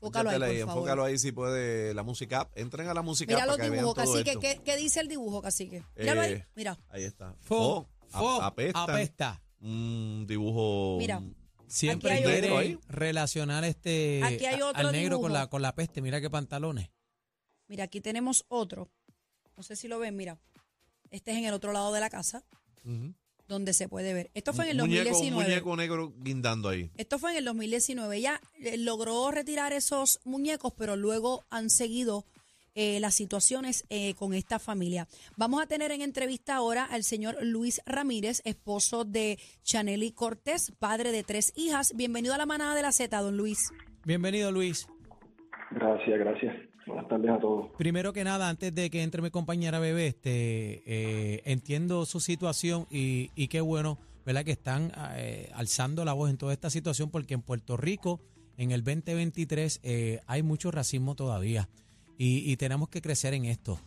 Fócalo 0.00 0.30
ahí, 0.30 0.36
por 0.40 0.48
favor. 0.48 0.58
enfócalo 0.78 1.04
ahí 1.04 1.16
si 1.16 1.30
puede 1.30 1.94
la 1.94 2.02
música. 2.02 2.50
Entren 2.56 2.88
a 2.88 2.94
la 2.94 3.02
música 3.02 3.32
Mira 3.32 3.46
los 3.46 3.56
dibujos, 3.56 3.94
cacique. 3.94 4.36
¿Qué, 4.40 4.60
qué 4.64 4.76
dice 4.76 4.98
el 4.98 5.06
dibujo, 5.06 5.40
cacique? 5.40 5.84
Míralo 5.96 6.22
ahí, 6.22 6.32
Eh, 6.32 6.46
mira. 6.56 6.76
Ahí 6.88 7.04
está. 7.04 7.36
Fo, 7.38 7.86
fo, 8.08 8.42
ap- 8.42 8.52
apesta. 8.54 8.82
apesta. 8.82 9.42
Un 9.60 10.24
dibujo. 10.26 10.96
Mira. 10.98 11.22
Siempre 11.68 12.20
quiere 12.24 12.78
relacionar 12.88 13.62
este 13.62 14.22
Aquí 14.24 14.44
hay 14.46 14.60
otro 14.60 14.88
al 14.88 14.90
negro 14.90 15.20
con 15.20 15.32
la 15.32 15.46
con 15.46 15.62
la 15.62 15.72
peste. 15.76 16.02
Mira 16.02 16.20
qué 16.20 16.28
pantalones. 16.28 16.90
Mira, 17.68 17.84
aquí 17.84 18.00
tenemos 18.00 18.44
otro. 18.48 18.90
No 19.60 19.64
sé 19.64 19.76
si 19.76 19.88
lo 19.88 19.98
ven, 19.98 20.16
mira. 20.16 20.38
Este 21.10 21.32
es 21.32 21.36
en 21.36 21.44
el 21.44 21.52
otro 21.52 21.74
lado 21.74 21.92
de 21.92 22.00
la 22.00 22.08
casa, 22.08 22.42
donde 23.46 23.74
se 23.74 23.90
puede 23.90 24.14
ver. 24.14 24.30
Esto 24.32 24.54
fue 24.54 24.64
en 24.64 24.70
el 24.70 24.76
muñeco, 24.78 25.08
un 25.08 25.12
2019. 25.12 25.50
muñeco 25.50 25.76
negro 25.76 26.14
guindando 26.16 26.70
ahí. 26.70 26.90
Esto 26.96 27.18
fue 27.18 27.32
en 27.32 27.36
el 27.36 27.44
2019. 27.44 28.16
Ella 28.16 28.40
eh, 28.58 28.78
logró 28.78 29.30
retirar 29.30 29.74
esos 29.74 30.18
muñecos, 30.24 30.72
pero 30.78 30.96
luego 30.96 31.44
han 31.50 31.68
seguido 31.68 32.24
eh, 32.74 33.00
las 33.00 33.14
situaciones 33.14 33.84
eh, 33.90 34.14
con 34.14 34.32
esta 34.32 34.58
familia. 34.58 35.06
Vamos 35.36 35.62
a 35.62 35.66
tener 35.66 35.90
en 35.90 36.00
entrevista 36.00 36.54
ahora 36.54 36.86
al 36.86 37.04
señor 37.04 37.36
Luis 37.42 37.82
Ramírez, 37.84 38.40
esposo 38.46 39.04
de 39.04 39.38
Chaneli 39.62 40.12
Cortés, 40.12 40.72
padre 40.78 41.12
de 41.12 41.22
tres 41.22 41.52
hijas. 41.54 41.92
Bienvenido 41.94 42.32
a 42.32 42.38
la 42.38 42.46
manada 42.46 42.74
de 42.74 42.80
la 42.80 42.92
Z, 42.92 43.14
don 43.20 43.36
Luis. 43.36 43.58
Bienvenido, 44.06 44.50
Luis. 44.52 44.88
Gracias, 45.70 46.18
gracias. 46.18 46.69
Buenas 46.90 47.08
tardes 47.08 47.30
a 47.30 47.38
todos. 47.38 47.66
Primero 47.78 48.12
que 48.12 48.24
nada, 48.24 48.48
antes 48.48 48.74
de 48.74 48.90
que 48.90 49.02
entre 49.04 49.22
mi 49.22 49.30
compañera 49.30 49.78
bebé, 49.78 50.08
este, 50.08 50.82
eh, 50.86 51.42
entiendo 51.44 52.04
su 52.04 52.18
situación 52.18 52.86
y, 52.90 53.30
y 53.36 53.46
qué 53.46 53.60
bueno, 53.60 53.98
¿verdad? 54.26 54.44
Que 54.44 54.50
están 54.50 54.92
eh, 55.14 55.50
alzando 55.54 56.04
la 56.04 56.12
voz 56.12 56.30
en 56.30 56.36
toda 56.36 56.52
esta 56.52 56.68
situación 56.68 57.10
porque 57.10 57.34
en 57.34 57.42
Puerto 57.42 57.76
Rico, 57.76 58.20
en 58.56 58.72
el 58.72 58.82
2023, 58.82 59.80
eh, 59.84 60.20
hay 60.26 60.42
mucho 60.42 60.72
racismo 60.72 61.14
todavía 61.14 61.68
y, 62.18 62.50
y 62.50 62.56
tenemos 62.56 62.88
que 62.88 63.00
crecer 63.00 63.34
en 63.34 63.44
esto. 63.44 63.78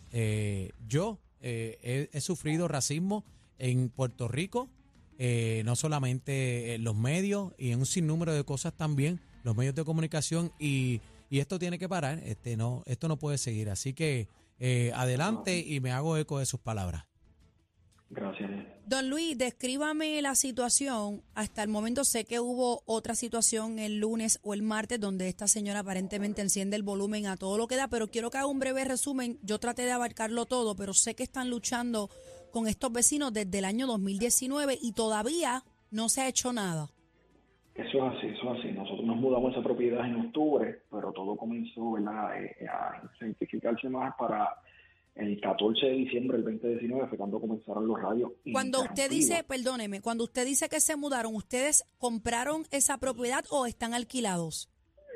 Yo 0.88 1.18
he, 1.42 2.08
he 2.10 2.20
sufrido 2.22 2.68
racismo 2.68 3.22
en 3.58 3.90
Puerto 3.90 4.28
Rico, 4.28 4.70
no 5.18 5.76
solamente 5.76 6.74
en 6.74 6.84
los 6.84 6.96
medios 6.96 7.52
y 7.58 7.70
en 7.70 7.80
un 7.80 7.86
sinnúmero 7.86 8.32
de 8.32 8.44
cosas 8.44 8.72
también, 8.72 9.20
los 9.44 9.54
medios 9.54 9.74
de 9.74 9.84
comunicación 9.84 10.52
y, 10.58 11.00
y 11.34 11.40
esto 11.40 11.58
tiene 11.58 11.80
que 11.80 11.88
parar, 11.88 12.20
este 12.22 12.56
no, 12.56 12.84
esto 12.86 13.08
no 13.08 13.18
puede 13.18 13.38
seguir. 13.38 13.68
Así 13.68 13.92
que 13.92 14.28
eh, 14.60 14.92
adelante 14.94 15.58
y 15.58 15.80
me 15.80 15.90
hago 15.90 16.16
eco 16.16 16.38
de 16.38 16.46
sus 16.46 16.60
palabras. 16.60 17.06
Gracias. 18.08 18.48
Don 18.86 19.10
Luis, 19.10 19.36
descríbame 19.36 20.22
la 20.22 20.36
situación. 20.36 21.24
Hasta 21.34 21.64
el 21.64 21.70
momento 21.70 22.04
sé 22.04 22.24
que 22.24 22.38
hubo 22.38 22.84
otra 22.86 23.16
situación 23.16 23.80
el 23.80 23.98
lunes 23.98 24.38
o 24.44 24.54
el 24.54 24.62
martes 24.62 25.00
donde 25.00 25.26
esta 25.26 25.48
señora 25.48 25.80
aparentemente 25.80 26.40
enciende 26.40 26.76
el 26.76 26.84
volumen 26.84 27.26
a 27.26 27.36
todo 27.36 27.58
lo 27.58 27.66
que 27.66 27.74
da, 27.74 27.88
pero 27.88 28.06
quiero 28.06 28.30
que 28.30 28.38
haga 28.38 28.46
un 28.46 28.60
breve 28.60 28.84
resumen. 28.84 29.40
Yo 29.42 29.58
traté 29.58 29.82
de 29.82 29.90
abarcarlo 29.90 30.46
todo, 30.46 30.76
pero 30.76 30.94
sé 30.94 31.16
que 31.16 31.24
están 31.24 31.50
luchando 31.50 32.10
con 32.52 32.68
estos 32.68 32.92
vecinos 32.92 33.32
desde 33.32 33.58
el 33.58 33.64
año 33.64 33.88
2019 33.88 34.78
y 34.80 34.92
todavía 34.92 35.64
no 35.90 36.08
se 36.08 36.20
ha 36.20 36.28
hecho 36.28 36.52
nada. 36.52 36.90
Eso 37.74 38.06
es 38.06 38.16
así, 38.18 38.26
eso 38.28 38.54
es 38.54 38.60
así. 38.60 38.63
Mudamos 39.24 39.52
esa 39.52 39.62
propiedad 39.62 40.04
en 40.06 40.16
octubre, 40.16 40.82
pero 40.90 41.12
todo 41.12 41.34
comenzó 41.36 41.92
¿verdad? 41.92 42.42
Eh, 42.42 42.66
a 42.68 43.00
intensificarse 43.02 43.88
más 43.88 44.14
para 44.18 44.54
el 45.14 45.40
14 45.40 45.86
de 45.86 45.92
diciembre 45.92 46.38
del 46.38 46.58
2019, 46.58 47.08
fue 47.08 47.18
cuando 47.18 47.40
comenzaron 47.40 47.86
los 47.86 48.00
radios. 48.00 48.32
Cuando 48.52 48.82
usted 48.82 49.08
dice, 49.08 49.44
perdóneme, 49.44 50.00
cuando 50.00 50.24
usted 50.24 50.44
dice 50.44 50.68
que 50.68 50.80
se 50.80 50.96
mudaron, 50.96 51.34
¿ustedes 51.36 51.84
compraron 51.98 52.64
esa 52.70 52.98
propiedad 52.98 53.44
o 53.50 53.66
están 53.66 53.94
alquilados? 53.94 54.68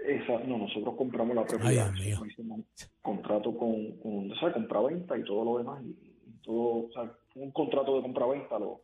Esa, 0.07 0.39
no, 0.47 0.57
nosotros 0.59 0.95
compramos 0.97 1.37
la 1.37 1.45
propiedad. 1.45 1.93
Ay, 1.95 2.07
Dios 2.07 2.21
mío. 2.39 2.65
Contrato 3.03 3.55
con, 3.59 3.99
con 3.99 4.31
o 4.31 4.37
sea, 4.37 4.53
compraventa 4.53 5.19
y 5.19 5.25
todo 5.25 5.45
lo 5.45 5.59
demás. 5.59 5.83
Y, 5.85 5.91
y 5.91 6.33
todo, 6.43 6.87
o 6.87 6.91
sea, 6.93 7.13
un 7.35 7.51
contrato 7.51 7.97
de 7.97 8.03
compraventa 8.03 8.59
lo, 8.59 8.81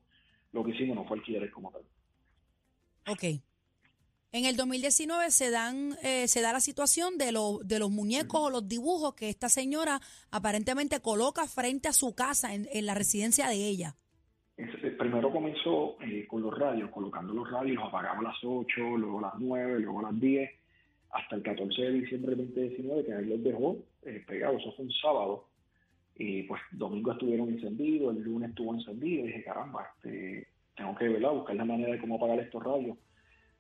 lo 0.53 0.65
que 0.65 0.73
hicimos, 0.73 0.97
no 0.97 1.05
fue 1.05 1.17
alquiler 1.17 1.51
como 1.51 1.71
tal. 1.71 1.83
Ok. 3.09 3.41
En 4.37 4.47
el 4.47 4.57
2019 4.57 5.31
se 5.31 5.53
dan 5.53 5.93
eh, 6.03 6.27
se 6.27 6.43
da 6.43 6.53
la 6.53 6.59
situación 6.59 7.19
de, 7.19 7.31
lo- 7.31 7.61
de 7.65 7.79
los 7.79 7.89
muñecos 7.93 8.41
o 8.41 8.51
los 8.51 8.67
dibujos 8.69 9.15
que 9.15 9.29
esta 9.29 9.49
señora 9.49 10.01
aparentemente 10.33 10.99
coloca 10.99 11.47
frente 11.47 11.87
a 11.87 11.93
su 11.93 12.17
casa 12.17 12.53
en, 12.53 12.67
la 12.85 12.95
residencia 12.95 13.47
de 13.47 13.55
ella. 13.55 13.95
Eh, 14.57 14.67
primero 14.99 15.31
comenzó 15.31 15.97
eh, 16.03 16.27
con 16.27 16.43
los 16.43 16.53
radios, 16.59 16.91
colocando 16.91 17.33
los 17.33 17.49
radios, 17.49 17.81
apagaba 17.81 18.19
a 18.19 18.23
las 18.23 18.37
8, 18.43 18.97
luego 18.97 19.21
a 19.21 19.23
las 19.23 19.35
9, 19.39 19.79
luego 19.79 20.01
a 20.01 20.11
las 20.11 20.21
10, 20.21 20.51
hasta 21.13 21.37
el 21.37 21.43
14 21.45 21.83
de 21.83 21.93
diciembre 21.93 22.35
del 22.35 22.47
2019, 22.49 23.05
que 23.05 23.15
ahí 23.15 23.27
los 23.27 23.45
dejó 23.45 23.77
eh, 24.03 24.21
pegados, 24.27 24.61
eso 24.61 24.73
fue 24.73 24.87
un 24.87 24.93
sábado, 24.95 25.47
y 26.17 26.43
pues 26.43 26.61
domingo 26.73 27.13
estuvieron 27.13 27.51
encendidos, 27.51 28.17
el 28.17 28.25
lunes 28.25 28.51
estuvo 28.51 28.75
encendido, 28.75 29.27
dije, 29.27 29.45
caramba, 29.45 29.87
este, 29.95 30.49
tengo 30.77 30.93
que 30.97 31.09
¿verdad? 31.09 31.31
buscar 31.31 31.55
la 31.55 31.65
manera 31.65 31.93
de 31.93 32.01
cómo 32.01 32.17
apagar 32.17 32.41
estos 32.41 32.61
radios. 32.65 32.97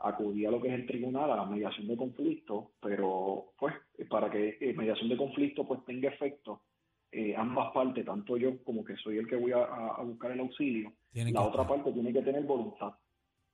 Acudí 0.06 0.44
a 0.44 0.50
lo 0.50 0.60
que 0.60 0.68
es 0.68 0.74
el 0.74 0.86
tribunal, 0.86 1.30
a 1.30 1.36
la 1.36 1.46
mediación 1.46 1.88
de 1.88 1.96
conflicto, 1.96 2.72
pero 2.78 3.52
pues 3.58 3.74
para 4.10 4.30
que 4.30 4.58
eh, 4.60 4.74
mediación 4.74 5.08
de 5.08 5.16
conflicto 5.16 5.66
pues 5.66 5.82
tenga 5.86 6.10
efecto, 6.10 6.60
eh, 7.10 7.34
ambas 7.36 7.72
partes, 7.72 8.04
tanto 8.04 8.36
yo 8.36 8.62
como 8.64 8.84
que 8.84 8.96
soy 8.96 9.18
el 9.18 9.28
que 9.28 9.36
voy 9.36 9.52
a, 9.52 10.02
buscar 10.02 10.32
el 10.32 10.40
auxilio, 10.40 10.92
Tienen 11.12 11.32
la 11.32 11.42
otra 11.42 11.62
estar. 11.62 11.76
parte 11.76 11.92
tiene 11.92 12.12
que 12.12 12.22
tener 12.22 12.42
voluntad. 12.42 12.92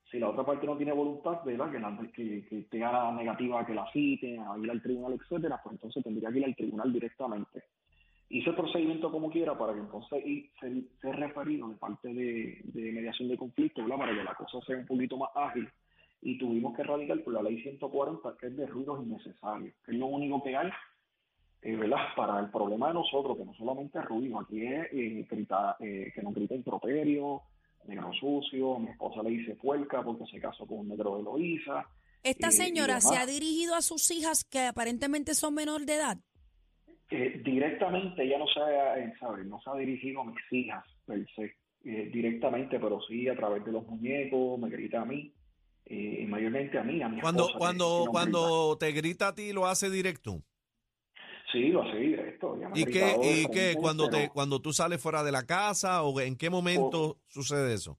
Si 0.09 0.19
la 0.19 0.29
otra 0.29 0.43
parte 0.43 0.65
no 0.65 0.75
tiene 0.75 0.91
voluntad, 0.91 1.43
¿verdad? 1.45 1.71
Que, 1.71 1.79
la, 1.79 2.11
que, 2.13 2.45
que 2.47 2.61
tenga 2.63 2.91
la 2.91 3.11
negativa 3.13 3.65
que 3.65 3.73
la 3.73 3.89
citen, 3.93 4.41
a 4.41 4.57
ir 4.57 4.69
al 4.69 4.81
tribunal, 4.81 5.13
etcétera, 5.13 5.61
pues 5.63 5.73
entonces 5.73 6.03
tendría 6.03 6.31
que 6.31 6.39
ir 6.39 6.45
al 6.45 6.55
tribunal 6.55 6.91
directamente. 6.91 7.63
Hice 8.29 8.49
el 8.49 8.55
procedimiento 8.55 9.11
como 9.11 9.29
quiera 9.29 9.57
para 9.57 9.73
que 9.73 9.79
entonces 9.79 10.23
se 10.59 11.11
referido 11.13 11.69
de 11.69 11.75
parte 11.75 12.13
de, 12.13 12.61
de 12.63 12.91
mediación 12.91 13.29
de 13.29 13.37
conflicto, 13.37 13.83
¿verdad? 13.83 13.97
Para 13.97 14.15
que 14.15 14.23
la 14.23 14.35
cosa 14.35 14.59
sea 14.65 14.77
un 14.77 14.85
poquito 14.87 15.17
más 15.17 15.29
ágil. 15.35 15.69
Y 16.21 16.37
tuvimos 16.37 16.75
que 16.75 16.83
erradicar 16.83 17.19
por 17.23 17.33
la 17.33 17.41
ley 17.41 17.61
140, 17.63 18.37
que 18.39 18.47
es 18.47 18.55
de 18.57 18.67
ruidos 18.67 19.03
innecesarios, 19.03 19.73
que 19.85 19.91
es 19.91 19.97
lo 19.97 20.05
único 20.07 20.43
que 20.43 20.55
hay 20.55 20.69
eh, 21.63 21.75
¿verdad? 21.75 22.07
Para 22.15 22.39
el 22.39 22.49
problema 22.49 22.87
de 22.87 22.95
nosotros, 22.95 23.37
que 23.37 23.45
no 23.45 23.53
solamente 23.53 23.99
es 23.99 24.05
ruido, 24.05 24.39
aquí 24.39 24.65
es 24.65 24.87
eh, 24.91 25.27
grita- 25.29 25.75
eh, 25.79 26.11
que 26.13 26.21
nos 26.23 26.33
grita 26.33 26.55
improperio, 26.55 27.41
negro 27.87 28.11
sucio, 28.13 28.79
mi 28.79 28.89
esposa 28.89 29.21
le 29.21 29.29
dice 29.31 29.55
puerca 29.55 30.03
porque 30.03 30.25
se 30.25 30.39
casó 30.39 30.65
con 30.65 30.79
un 30.79 30.87
negro 30.89 31.17
de 31.17 31.23
Loíza. 31.23 31.85
Esta 32.23 32.47
Eh, 32.47 32.51
señora 32.51 32.99
se 33.01 33.15
ha 33.15 33.25
dirigido 33.27 33.75
a 33.75 33.81
sus 33.81 34.09
hijas 34.11 34.43
que 34.43 34.59
aparentemente 34.61 35.33
son 35.35 35.53
menor 35.55 35.85
de 35.85 35.95
edad. 35.95 36.17
Directamente 37.43 38.23
ella 38.23 38.37
no 38.39 38.47
se, 38.47 38.59
ha, 38.59 39.19
¿sabe? 39.19 39.43
no 39.43 39.59
se 39.61 39.69
ha 39.69 39.75
dirigido 39.75 40.21
a 40.21 40.25
mis 40.25 40.37
hijas, 40.51 40.85
per 41.05 41.27
se, 41.35 41.55
directamente, 41.83 42.79
pero 42.79 43.01
sí 43.01 43.27
a 43.27 43.35
través 43.35 43.65
de 43.65 43.71
los 43.71 43.85
muñecos, 43.85 44.57
me 44.59 44.69
grita 44.69 45.01
a 45.01 45.05
mí, 45.05 45.31
eh, 45.85 46.19
y 46.21 46.25
mayormente 46.25 46.77
a 46.77 46.83
mí, 46.83 47.01
a 47.01 47.09
mi 47.09 47.21
Cuando, 47.21 47.43
esposa. 47.43 47.59
cuando, 47.59 48.05
cuando 48.09 48.77
te 48.77 48.91
grita 48.91 49.29
a 49.29 49.35
ti, 49.35 49.53
lo 49.53 49.65
hace 49.65 49.89
directo. 49.89 50.41
Sí, 51.51 51.67
lo 51.67 51.83
hace 51.83 51.97
directo. 51.97 52.57
¿Y 52.73 52.85
qué, 52.85 53.15
y 53.21 53.45
qué 53.51 53.75
cuando, 53.77 54.09
te, 54.09 54.29
cuando 54.29 54.61
tú 54.61 54.71
sales 54.71 55.01
fuera 55.01 55.23
de 55.23 55.31
la 55.31 55.45
casa 55.45 56.03
o 56.03 56.19
en 56.21 56.37
qué 56.37 56.49
momento 56.49 57.17
sucede 57.27 57.73
eso? 57.73 57.97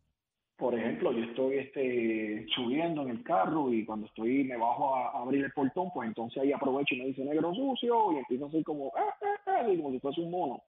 Por 0.56 0.78
ejemplo, 0.78 1.12
yo 1.12 1.24
estoy 1.24 1.58
este, 1.58 2.46
subiendo 2.54 3.02
en 3.02 3.10
el 3.10 3.22
carro 3.24 3.72
y 3.72 3.84
cuando 3.84 4.06
estoy 4.06 4.44
me 4.44 4.56
bajo 4.56 4.94
a, 4.94 5.08
a 5.10 5.22
abrir 5.22 5.44
el 5.44 5.52
portón, 5.52 5.90
pues 5.92 6.06
entonces 6.08 6.42
ahí 6.42 6.52
aprovecho 6.52 6.94
y 6.94 6.98
me 6.98 7.06
dice 7.06 7.24
negro 7.24 7.52
sucio 7.52 8.12
y 8.12 8.18
empiezo 8.18 8.46
así 8.46 8.62
como, 8.62 8.92
ah, 8.96 9.14
ah, 9.22 9.64
ah, 9.64 9.68
y 9.68 9.76
como 9.76 9.90
si 9.90 9.98
fuese 9.98 10.20
un 10.20 10.30
mono. 10.30 10.62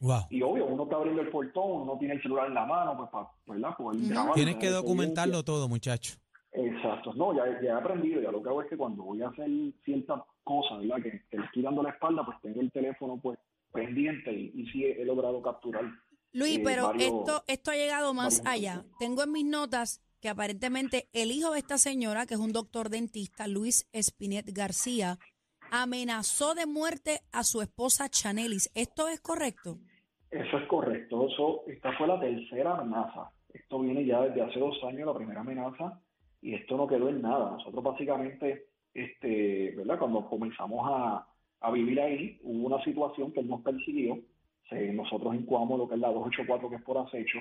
Wow. 0.00 0.26
Y 0.28 0.42
obvio, 0.42 0.66
uno 0.66 0.82
está 0.82 0.96
abriendo 0.96 1.22
el 1.22 1.28
portón, 1.28 1.82
uno 1.82 1.96
tiene 1.98 2.14
el 2.14 2.22
celular 2.22 2.48
en 2.48 2.54
la 2.54 2.66
mano, 2.66 2.96
pues 2.96 3.08
para 3.10 3.30
¿verdad? 3.46 4.32
Tienes 4.34 4.56
que 4.56 4.68
documentarlo 4.68 5.42
todo, 5.42 5.68
muchacho. 5.68 6.16
Exacto, 6.56 7.12
no, 7.14 7.34
ya, 7.36 7.44
ya 7.60 7.68
he 7.68 7.72
aprendido, 7.72 8.20
ya 8.22 8.30
lo 8.30 8.42
que 8.42 8.48
hago 8.48 8.62
es 8.62 8.68
que 8.68 8.76
cuando 8.76 9.02
voy 9.04 9.20
a 9.22 9.28
hacer 9.28 9.48
ciertas 9.84 10.22
cosas, 10.42 10.78
¿verdad? 10.80 11.02
Que, 11.02 11.22
que 11.30 11.38
le 11.38 11.44
estoy 11.44 11.62
dando 11.62 11.82
la 11.82 11.90
espalda, 11.90 12.24
pues 12.24 12.38
tengo 12.42 12.60
el 12.60 12.72
teléfono 12.72 13.18
pues 13.22 13.38
pendiente 13.72 14.32
y, 14.32 14.52
y 14.54 14.66
sí 14.70 14.84
he, 14.84 15.02
he 15.02 15.04
logrado 15.04 15.42
capturar. 15.42 15.84
Luis, 16.32 16.58
eh, 16.58 16.62
pero 16.64 16.86
varios- 16.88 17.12
esto, 17.12 17.42
esto 17.46 17.70
ha 17.70 17.76
llegado 17.76 18.14
más 18.14 18.42
allá. 18.46 18.84
Tengo 18.98 19.22
en 19.22 19.32
mis 19.32 19.44
notas 19.44 20.00
que 20.20 20.28
aparentemente 20.30 21.08
el 21.12 21.30
hijo 21.30 21.50
de 21.52 21.58
esta 21.58 21.76
señora, 21.78 22.24
que 22.26 22.34
es 22.34 22.40
un 22.40 22.52
doctor 22.52 22.88
dentista, 22.88 23.46
Luis 23.46 23.86
Espinet 23.92 24.46
García, 24.52 25.18
amenazó 25.70 26.54
de 26.54 26.66
muerte 26.66 27.20
a 27.32 27.42
su 27.44 27.60
esposa 27.60 28.08
Chanelis. 28.08 28.70
¿Esto 28.74 29.08
es 29.08 29.20
correcto? 29.20 29.78
Eso 30.30 30.58
es 30.58 30.66
correcto. 30.68 31.26
Eso, 31.28 31.62
esta 31.66 31.92
fue 31.98 32.06
la 32.06 32.18
tercera 32.20 32.78
amenaza. 32.78 33.30
Esto 33.52 33.80
viene 33.80 34.04
ya 34.06 34.20
desde 34.22 34.42
hace 34.42 34.58
dos 34.58 34.76
años, 34.84 35.06
la 35.06 35.14
primera 35.14 35.40
amenaza, 35.40 36.00
y 36.46 36.54
esto 36.54 36.76
no 36.76 36.86
quedó 36.86 37.08
en 37.08 37.22
nada. 37.22 37.50
Nosotros 37.50 37.82
básicamente, 37.82 38.66
este, 38.94 39.72
¿verdad? 39.76 39.98
Cuando 39.98 40.28
comenzamos 40.28 40.80
a, 40.88 41.26
a 41.60 41.70
vivir 41.72 42.00
ahí, 42.00 42.38
hubo 42.44 42.68
una 42.68 42.84
situación 42.84 43.32
que 43.32 43.40
él 43.40 43.48
nos 43.48 43.62
persiguió. 43.62 44.20
Nosotros 44.70 45.34
incuamos 45.34 45.76
lo 45.76 45.88
que 45.88 45.96
es 45.96 46.00
la 46.00 46.12
284, 46.12 46.70
que 46.70 46.76
es 46.76 46.82
por 46.82 46.98
acecho, 46.98 47.38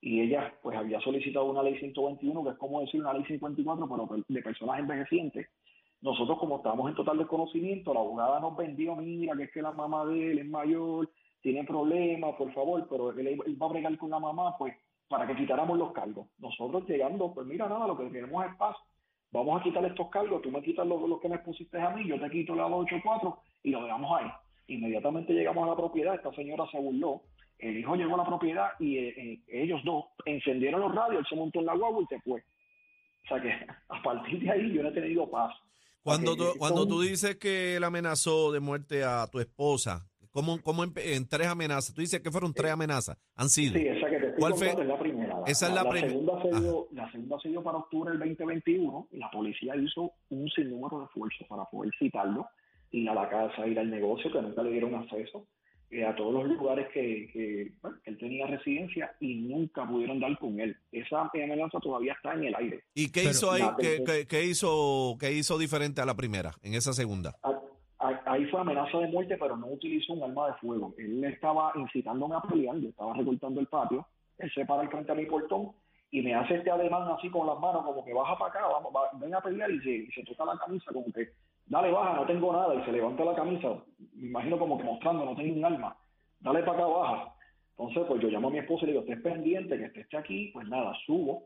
y 0.00 0.20
ella 0.20 0.52
pues 0.62 0.76
había 0.76 1.00
solicitado 1.00 1.46
una 1.46 1.62
ley 1.62 1.78
121, 1.78 2.42
que 2.42 2.50
es 2.50 2.56
como 2.56 2.80
decir 2.80 3.00
una 3.00 3.12
ley 3.12 3.24
54, 3.24 3.88
pero 3.88 4.24
de 4.26 4.42
personas 4.42 4.80
envejecientes. 4.80 5.46
Nosotros, 6.00 6.36
como 6.40 6.56
estábamos 6.56 6.90
en 6.90 6.96
total 6.96 7.18
desconocimiento, 7.18 7.94
la 7.94 8.00
abogada 8.00 8.40
nos 8.40 8.56
vendió, 8.56 8.96
mira, 8.96 9.36
que 9.36 9.44
es 9.44 9.52
que 9.52 9.62
la 9.62 9.70
mamá 9.70 10.06
de 10.06 10.32
él 10.32 10.38
es 10.40 10.46
mayor, 10.46 11.08
tiene 11.40 11.62
problemas, 11.62 12.34
por 12.34 12.52
favor, 12.52 12.84
pero 12.90 13.10
él, 13.10 13.26
él 13.46 13.62
va 13.62 13.66
a 13.66 13.70
bregar 13.70 13.96
con 13.96 14.10
la 14.10 14.18
mamá, 14.18 14.56
pues, 14.58 14.74
para 15.10 15.26
que 15.26 15.34
quitáramos 15.34 15.76
los 15.76 15.92
cargos. 15.92 16.28
Nosotros 16.38 16.88
llegando, 16.88 17.34
pues 17.34 17.44
mira, 17.44 17.68
nada, 17.68 17.88
lo 17.88 17.98
que 17.98 18.08
queremos 18.12 18.46
es 18.46 18.54
paz. 18.54 18.76
Vamos 19.32 19.60
a 19.60 19.64
quitar 19.64 19.84
estos 19.84 20.08
cargos, 20.08 20.40
tú 20.40 20.52
me 20.52 20.62
quitas 20.62 20.86
los 20.86 21.02
lo 21.08 21.18
que 21.18 21.28
me 21.28 21.38
pusiste 21.40 21.80
a 21.80 21.90
mí, 21.90 22.06
yo 22.06 22.18
te 22.20 22.30
quito 22.30 22.54
la 22.54 22.68
284 22.68 23.38
y 23.64 23.70
lo 23.70 23.82
dejamos 23.82 24.20
ahí. 24.20 24.30
Inmediatamente 24.68 25.32
llegamos 25.32 25.64
a 25.64 25.70
la 25.70 25.76
propiedad, 25.76 26.14
esta 26.14 26.32
señora 26.32 26.64
se 26.70 26.78
burló, 26.78 27.22
el 27.58 27.76
hijo 27.78 27.96
llegó 27.96 28.14
a 28.14 28.18
la 28.18 28.24
propiedad 28.24 28.68
y 28.78 28.98
eh, 28.98 29.14
eh, 29.16 29.40
ellos 29.48 29.80
dos 29.84 30.04
encendieron 30.24 30.80
los 30.80 30.94
radios, 30.94 31.20
él 31.20 31.26
se 31.28 31.36
montó 31.36 31.58
en 31.58 31.66
la 31.66 31.74
guagua 31.74 32.04
y 32.04 32.06
se 32.06 32.20
fue. 32.20 32.40
O 33.24 33.28
sea 33.28 33.42
que 33.42 33.50
a 33.88 34.02
partir 34.02 34.40
de 34.40 34.50
ahí 34.50 34.72
yo 34.72 34.82
no 34.82 34.90
he 34.90 34.92
tenido 34.92 35.28
paz. 35.28 35.52
Cuando, 36.02 36.36
tú, 36.36 36.44
cuando 36.56 36.86
tú 36.86 37.00
dices 37.00 37.36
que 37.36 37.76
él 37.76 37.84
amenazó 37.84 38.52
de 38.52 38.60
muerte 38.60 39.02
a 39.02 39.26
tu 39.26 39.40
esposa, 39.40 40.08
¿cómo, 40.30 40.62
cómo 40.62 40.84
en 40.84 41.28
tres 41.28 41.48
amenazas? 41.48 41.94
Tú 41.94 42.00
dices 42.00 42.20
que 42.20 42.30
fueron 42.30 42.54
tres 42.54 42.72
amenazas. 42.72 43.18
Han 43.34 43.48
sido. 43.48 43.74
Sí, 43.74 43.86
¿Cuál 44.40 44.54
fue? 44.54 44.68
es 44.70 44.86
la 44.88 44.98
primera. 44.98 45.40
La, 45.40 45.46
Esa 45.46 45.68
es 45.68 45.74
la 45.74 45.88
prim- 45.88 46.08
segunda 46.08 46.42
se 46.42 46.48
dio, 46.60 46.88
la 46.92 47.12
segunda 47.12 47.38
se 47.40 47.48
dio 47.48 47.62
para 47.62 47.78
octubre 47.78 48.10
del 48.10 48.18
2021 48.20 49.08
y 49.12 49.16
la 49.18 49.30
policía 49.30 49.76
hizo 49.76 50.12
un 50.30 50.48
sinnúmero 50.50 50.98
de 51.00 51.04
esfuerzos 51.06 51.46
para 51.48 51.64
poder 51.66 51.92
citarlo, 51.98 52.46
ir 52.90 53.08
a 53.08 53.14
la 53.14 53.28
casa, 53.28 53.66
ir 53.66 53.78
al 53.78 53.90
negocio, 53.90 54.32
que 54.32 54.42
nunca 54.42 54.62
le 54.62 54.70
dieron 54.72 54.94
acceso, 54.94 55.46
eh, 55.90 56.04
a 56.04 56.14
todos 56.14 56.32
los 56.32 56.48
lugares 56.56 56.86
que, 56.94 57.28
que, 57.32 57.72
bueno, 57.82 57.96
que 58.04 58.10
él 58.10 58.18
tenía 58.18 58.46
residencia 58.46 59.12
y 59.20 59.34
nunca 59.36 59.86
pudieron 59.86 60.20
dar 60.20 60.38
con 60.38 60.58
él. 60.60 60.76
Esa 60.92 61.28
amenaza 61.34 61.78
todavía 61.80 62.12
está 62.12 62.34
en 62.34 62.44
el 62.44 62.54
aire. 62.54 62.84
¿Y 62.94 63.10
qué 63.10 63.20
Pero- 63.22 63.30
hizo 63.30 63.50
ahí? 63.50 63.60
La 63.62 63.76
¿Qué, 63.78 64.02
qué- 64.06 64.26
qué 64.28 64.44
hizo, 64.44 65.16
qué 65.18 65.32
hizo 65.32 65.58
diferente 65.58 66.00
a 66.00 66.04
la 66.06 66.14
primera, 66.14 66.52
en 66.62 66.74
esa 66.74 66.92
segunda? 66.92 67.34
A- 67.42 67.48
a- 67.50 68.22
Ahí 68.32 68.46
fue 68.46 68.60
amenaza 68.60 68.96
de 68.98 69.08
muerte, 69.08 69.36
pero 69.38 69.56
no 69.56 69.66
utilizó 69.66 70.14
un 70.14 70.22
arma 70.22 70.46
de 70.46 70.54
fuego. 70.54 70.94
Él 70.96 71.22
estaba 71.24 71.72
incitándome 71.74 72.34
a 72.36 72.40
pelear, 72.40 72.76
yo 72.78 72.88
estaba 72.88 73.12
recortando 73.14 73.60
el 73.60 73.66
patio, 73.66 74.06
se 74.48 74.64
para 74.64 74.82
al 74.82 74.88
frente 74.90 75.12
a 75.12 75.14
mi 75.14 75.26
portón 75.26 75.72
y 76.10 76.22
me 76.22 76.34
hace 76.34 76.56
este 76.56 76.70
ademán 76.70 77.08
así 77.10 77.28
con 77.30 77.46
las 77.46 77.58
manos, 77.60 77.84
como 77.84 78.04
que 78.04 78.12
baja 78.12 78.36
para 78.36 78.50
acá, 78.50 78.66
vamos, 78.66 78.92
va- 78.94 79.10
ven 79.14 79.34
a 79.34 79.40
pelear 79.40 79.70
y 79.70 79.80
se, 79.80 79.90
y 80.20 80.24
toca 80.24 80.44
la 80.44 80.58
camisa, 80.58 80.92
como 80.92 81.12
que, 81.12 81.28
dale, 81.66 81.90
baja, 81.92 82.14
no 82.16 82.26
tengo 82.26 82.52
nada, 82.52 82.74
y 82.74 82.82
se 82.84 82.92
levanta 82.92 83.24
la 83.24 83.34
camisa, 83.34 83.68
me 84.14 84.26
imagino 84.28 84.58
como 84.58 84.76
que 84.78 84.84
mostrando, 84.84 85.24
no 85.24 85.36
tengo 85.36 85.54
un 85.56 85.64
arma, 85.64 85.96
dale 86.40 86.60
para 86.64 86.78
acá, 86.78 86.86
baja. 86.86 87.34
Entonces, 87.78 88.02
pues 88.08 88.20
yo 88.22 88.28
llamo 88.28 88.48
a 88.48 88.50
mi 88.50 88.58
esposa 88.58 88.84
y 88.84 88.86
le 88.86 88.92
digo, 88.92 89.04
estés 89.04 89.22
pendiente, 89.22 89.78
que 89.92 90.00
esté 90.00 90.16
aquí, 90.16 90.50
pues 90.52 90.68
nada, 90.68 90.92
subo, 91.06 91.44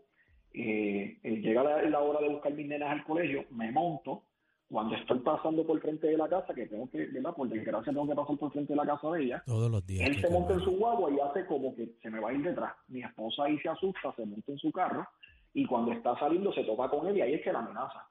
eh, 0.53 1.19
eh, 1.23 1.37
llega 1.41 1.63
la, 1.63 1.83
la 1.83 2.01
hora 2.01 2.21
de 2.21 2.29
buscar 2.29 2.53
mis 2.55 2.67
nenas 2.67 2.91
al 2.91 3.05
colegio, 3.05 3.45
me 3.51 3.71
monto, 3.71 4.23
cuando 4.69 4.97
estoy 4.97 5.19
pasando 5.21 5.65
por 5.67 5.81
frente 5.81 6.07
de 6.09 6.17
la 6.17 6.29
casa, 6.29 6.55
que 6.55 6.67
tengo 6.67 6.89
que, 6.91 7.07
¿verdad? 7.07 7.35
Por 7.35 7.49
desgracia 7.49 7.93
tengo 7.93 8.09
que 8.09 8.15
pasar 8.15 8.37
por 8.37 8.53
frente 8.53 8.73
de 8.73 8.77
la 8.77 8.87
casa 8.87 9.11
de 9.11 9.25
ella, 9.25 9.43
Todos 9.47 9.71
los 9.71 9.87
días. 9.87 10.09
él 10.09 10.21
se 10.21 10.31
monta 10.31 10.55
en 10.55 10.61
su 10.61 10.71
guagua 10.73 11.11
y 11.11 11.21
hace 11.21 11.47
como 11.47 11.75
que 11.75 11.95
se 12.03 12.11
me 12.11 12.21
va 12.21 12.31
a 12.31 12.33
ir 12.33 12.43
detrás. 12.43 12.75
Mi 12.89 13.03
esposa 13.03 13.45
ahí 13.45 13.59
se 13.61 13.69
asusta, 13.69 14.13
se 14.17 14.25
monta 14.25 14.53
en 14.53 14.59
su 14.59 14.73
carro 14.73 15.07
y 15.53 15.67
cuando 15.67 15.93
está 15.93 16.19
saliendo 16.19 16.53
se 16.53 16.65
topa 16.65 16.89
con 16.91 17.07
él 17.07 17.17
y 17.17 17.21
ahí 17.21 17.35
es 17.35 17.43
que 17.43 17.53
la 17.53 17.61
amenaza. 17.61 18.09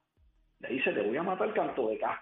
Le 0.60 0.70
dice, 0.70 0.94
te 0.94 1.02
voy 1.06 1.18
a 1.18 1.24
matar 1.24 1.54
canto 1.54 1.89
de 1.89 1.96
acá. 1.96 2.22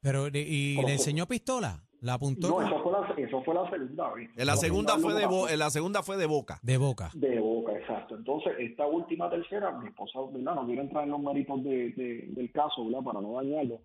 Pero, 0.00 0.28
¿y 0.28 0.76
le 0.84 0.92
enseñó 0.92 1.26
pistola? 1.26 1.83
¿La 2.04 2.14
apuntó 2.14 2.48
No, 2.48 2.60
eso 2.62 2.82
fue 2.82 2.92
la, 2.92 3.14
eso 3.26 3.42
fue 3.42 3.54
la 3.54 3.70
segunda 3.70 4.12
vez. 4.12 4.30
En 4.36 4.46
la 4.46 4.56
segunda 4.56 4.98
fue 4.98 5.14
de, 5.14 5.24
bo- 5.24 5.30
bo 5.42 5.48
en 5.48 5.58
la 5.58 5.70
segunda 5.70 6.02
fue 6.02 6.18
de 6.18 6.26
boca. 6.26 6.58
de 6.62 6.76
boca? 6.76 7.10
De 7.14 7.40
boca, 7.40 7.72
exacto. 7.72 8.14
Entonces, 8.16 8.52
esta 8.58 8.86
última 8.86 9.30
tercera, 9.30 9.72
mi 9.72 9.88
esposa, 9.88 10.18
¿verdad? 10.30 10.54
No 10.54 10.66
quiero 10.66 10.82
entrar 10.82 11.04
en 11.04 11.10
los 11.10 11.20
méritos 11.20 11.64
de, 11.64 11.92
de- 11.92 12.26
del 12.28 12.52
caso, 12.52 12.84
¿verdad? 12.84 13.00
Para 13.02 13.20
no 13.22 13.32
dañarlo. 13.32 13.80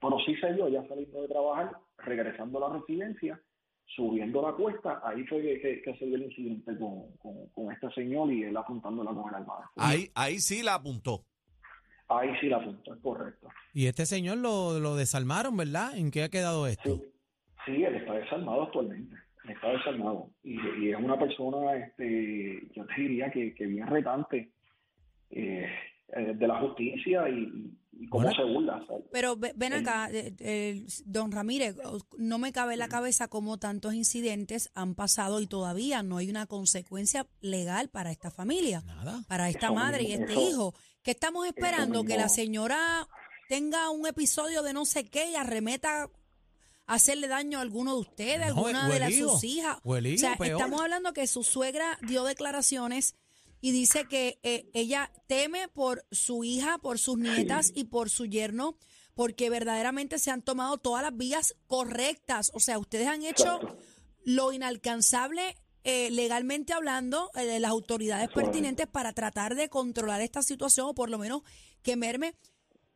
Pero 0.00 0.16
sí 0.24 0.36
se 0.36 0.52
dio, 0.52 0.68
ya 0.68 0.86
saliendo 0.86 1.20
de 1.22 1.26
trabajar, 1.28 1.72
regresando 1.98 2.64
a 2.64 2.68
la 2.70 2.78
residencia, 2.78 3.40
subiendo 3.96 4.40
la 4.40 4.52
cuesta, 4.52 5.00
ahí 5.04 5.24
fue 5.26 5.42
que, 5.42 5.60
que- 5.60 5.82
que 5.82 5.96
se 5.98 6.06
dio 6.06 6.14
el 6.14 6.22
incidente 6.24 6.78
con, 6.78 7.16
con, 7.18 7.48
con 7.48 7.72
este 7.72 7.90
señor 7.90 8.32
y 8.32 8.44
él 8.44 8.56
apuntándola 8.56 9.10
con 9.12 9.28
el 9.30 9.34
arma. 9.34 9.70
Ahí, 9.76 10.08
ahí 10.14 10.38
sí 10.38 10.62
la 10.62 10.74
apuntó. 10.74 11.24
Ahí 12.06 12.28
sí 12.40 12.46
la 12.48 12.58
apuntó, 12.58 12.94
es 12.94 13.00
correcto. 13.00 13.48
Y 13.72 13.86
este 13.86 14.06
señor 14.06 14.38
lo, 14.38 14.78
lo 14.78 14.94
desarmaron, 14.94 15.56
¿verdad? 15.56 15.96
¿En 15.96 16.10
qué 16.10 16.22
ha 16.22 16.28
quedado 16.28 16.66
esto? 16.68 16.96
Sí, 16.96 17.02
sí, 17.66 17.82
él 17.84 17.94
está 17.96 18.14
desarmado 18.14 18.62
actualmente. 18.64 19.14
Él 19.44 19.50
está 19.50 19.68
desarmado. 19.72 20.30
Y, 20.42 20.58
y 20.80 20.90
es 20.90 20.96
una 20.98 21.18
persona, 21.18 21.76
este, 21.76 22.68
yo 22.74 22.84
te 22.86 23.00
diría 23.00 23.30
que, 23.30 23.54
que 23.54 23.66
bien 23.66 23.86
retante 23.86 24.50
eh, 25.30 25.66
eh, 26.08 26.32
de 26.34 26.46
la 26.46 26.60
justicia 26.60 27.28
y, 27.28 27.72
y 27.92 28.06
cómo 28.08 28.24
Bueno. 28.24 28.36
se 28.36 28.44
burla. 28.52 28.84
¿sabes? 28.86 29.04
Pero 29.12 29.36
ve- 29.36 29.52
ven 29.56 29.72
acá, 29.72 30.08
eh, 30.10 30.32
eh, 30.40 30.86
don 31.04 31.32
Ramírez, 31.32 31.76
no 32.18 32.38
me 32.38 32.52
cabe 32.52 32.74
en 32.74 32.78
la 32.78 32.88
cabeza 32.88 33.28
cómo 33.28 33.58
tantos 33.58 33.94
incidentes 33.94 34.70
han 34.74 34.94
pasado 34.94 35.40
y 35.40 35.46
todavía 35.46 36.02
no 36.02 36.18
hay 36.18 36.30
una 36.30 36.46
consecuencia 36.46 37.26
legal 37.40 37.88
para 37.90 38.10
esta 38.12 38.30
familia, 38.30 38.82
Nada. 38.86 39.20
para 39.28 39.48
esta 39.48 39.66
Eso 39.66 39.74
madre 39.74 40.02
y 40.04 40.12
este 40.12 40.32
eso- 40.32 40.50
hijo. 40.50 40.74
¿Qué 41.02 41.10
estamos 41.10 41.46
esperando? 41.46 42.02
Que 42.04 42.16
la 42.16 42.28
señora 42.30 42.78
tenga 43.50 43.90
un 43.90 44.06
episodio 44.06 44.62
de 44.62 44.72
no 44.72 44.86
sé 44.86 45.04
qué 45.10 45.30
y 45.32 45.34
arremeta 45.34 46.08
hacerle 46.86 47.28
daño 47.28 47.58
a 47.58 47.62
alguno 47.62 47.94
de 47.94 48.00
ustedes, 48.00 48.42
a 48.42 48.48
No, 48.50 48.66
alguna 48.66 48.88
de 48.88 48.98
las 48.98 49.14
sus 49.14 49.44
hijas. 49.44 49.78
o 49.84 50.00
sea, 50.18 50.36
peor. 50.36 50.52
estamos 50.60 50.80
hablando 50.80 51.12
que 51.12 51.26
su 51.26 51.42
suegra 51.42 51.98
dio 52.02 52.24
declaraciones 52.24 53.14
y 53.60 53.72
dice 53.72 54.04
que 54.06 54.38
eh, 54.42 54.68
ella 54.74 55.10
teme 55.26 55.68
por 55.68 56.04
su 56.10 56.44
hija, 56.44 56.78
por 56.78 56.98
sus 56.98 57.16
nietas 57.18 57.72
y 57.74 57.84
por 57.84 58.10
su 58.10 58.26
yerno, 58.26 58.76
porque 59.14 59.48
verdaderamente 59.48 60.18
se 60.18 60.30
han 60.30 60.42
tomado 60.42 60.76
todas 60.76 61.02
las 61.02 61.16
vías 61.16 61.54
correctas. 61.66 62.50
O 62.54 62.60
sea, 62.60 62.78
ustedes 62.78 63.06
han 63.08 63.22
hecho 63.22 63.54
Exacto. 63.62 63.78
lo 64.24 64.52
inalcanzable 64.52 65.56
eh, 65.84 66.10
legalmente 66.10 66.72
hablando 66.72 67.30
eh, 67.34 67.44
de 67.44 67.60
las 67.60 67.70
autoridades 67.70 68.28
pertinentes 68.30 68.86
para 68.86 69.12
tratar 69.12 69.54
de 69.54 69.68
controlar 69.68 70.20
esta 70.22 70.42
situación 70.42 70.88
o 70.88 70.94
por 70.94 71.10
lo 71.10 71.18
menos 71.18 71.42
que 71.82 71.96
merme. 71.96 72.34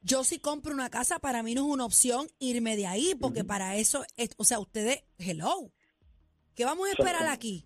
Yo 0.00 0.24
si 0.24 0.38
compro 0.38 0.72
una 0.72 0.90
casa, 0.90 1.18
para 1.18 1.42
mí 1.42 1.54
no 1.54 1.62
es 1.66 1.72
una 1.72 1.84
opción 1.84 2.26
irme 2.38 2.76
de 2.76 2.87
ahí, 2.87 3.14
porque 3.20 3.44
para 3.44 3.76
eso, 3.76 4.04
es- 4.16 4.34
o 4.37 4.44
sea, 4.44 4.58
ustedes, 4.61 5.04
hello, 5.18 5.70
¿qué 6.54 6.64
vamos 6.64 6.88
a 6.88 6.92
esperar 6.92 7.26
aquí? 7.26 7.64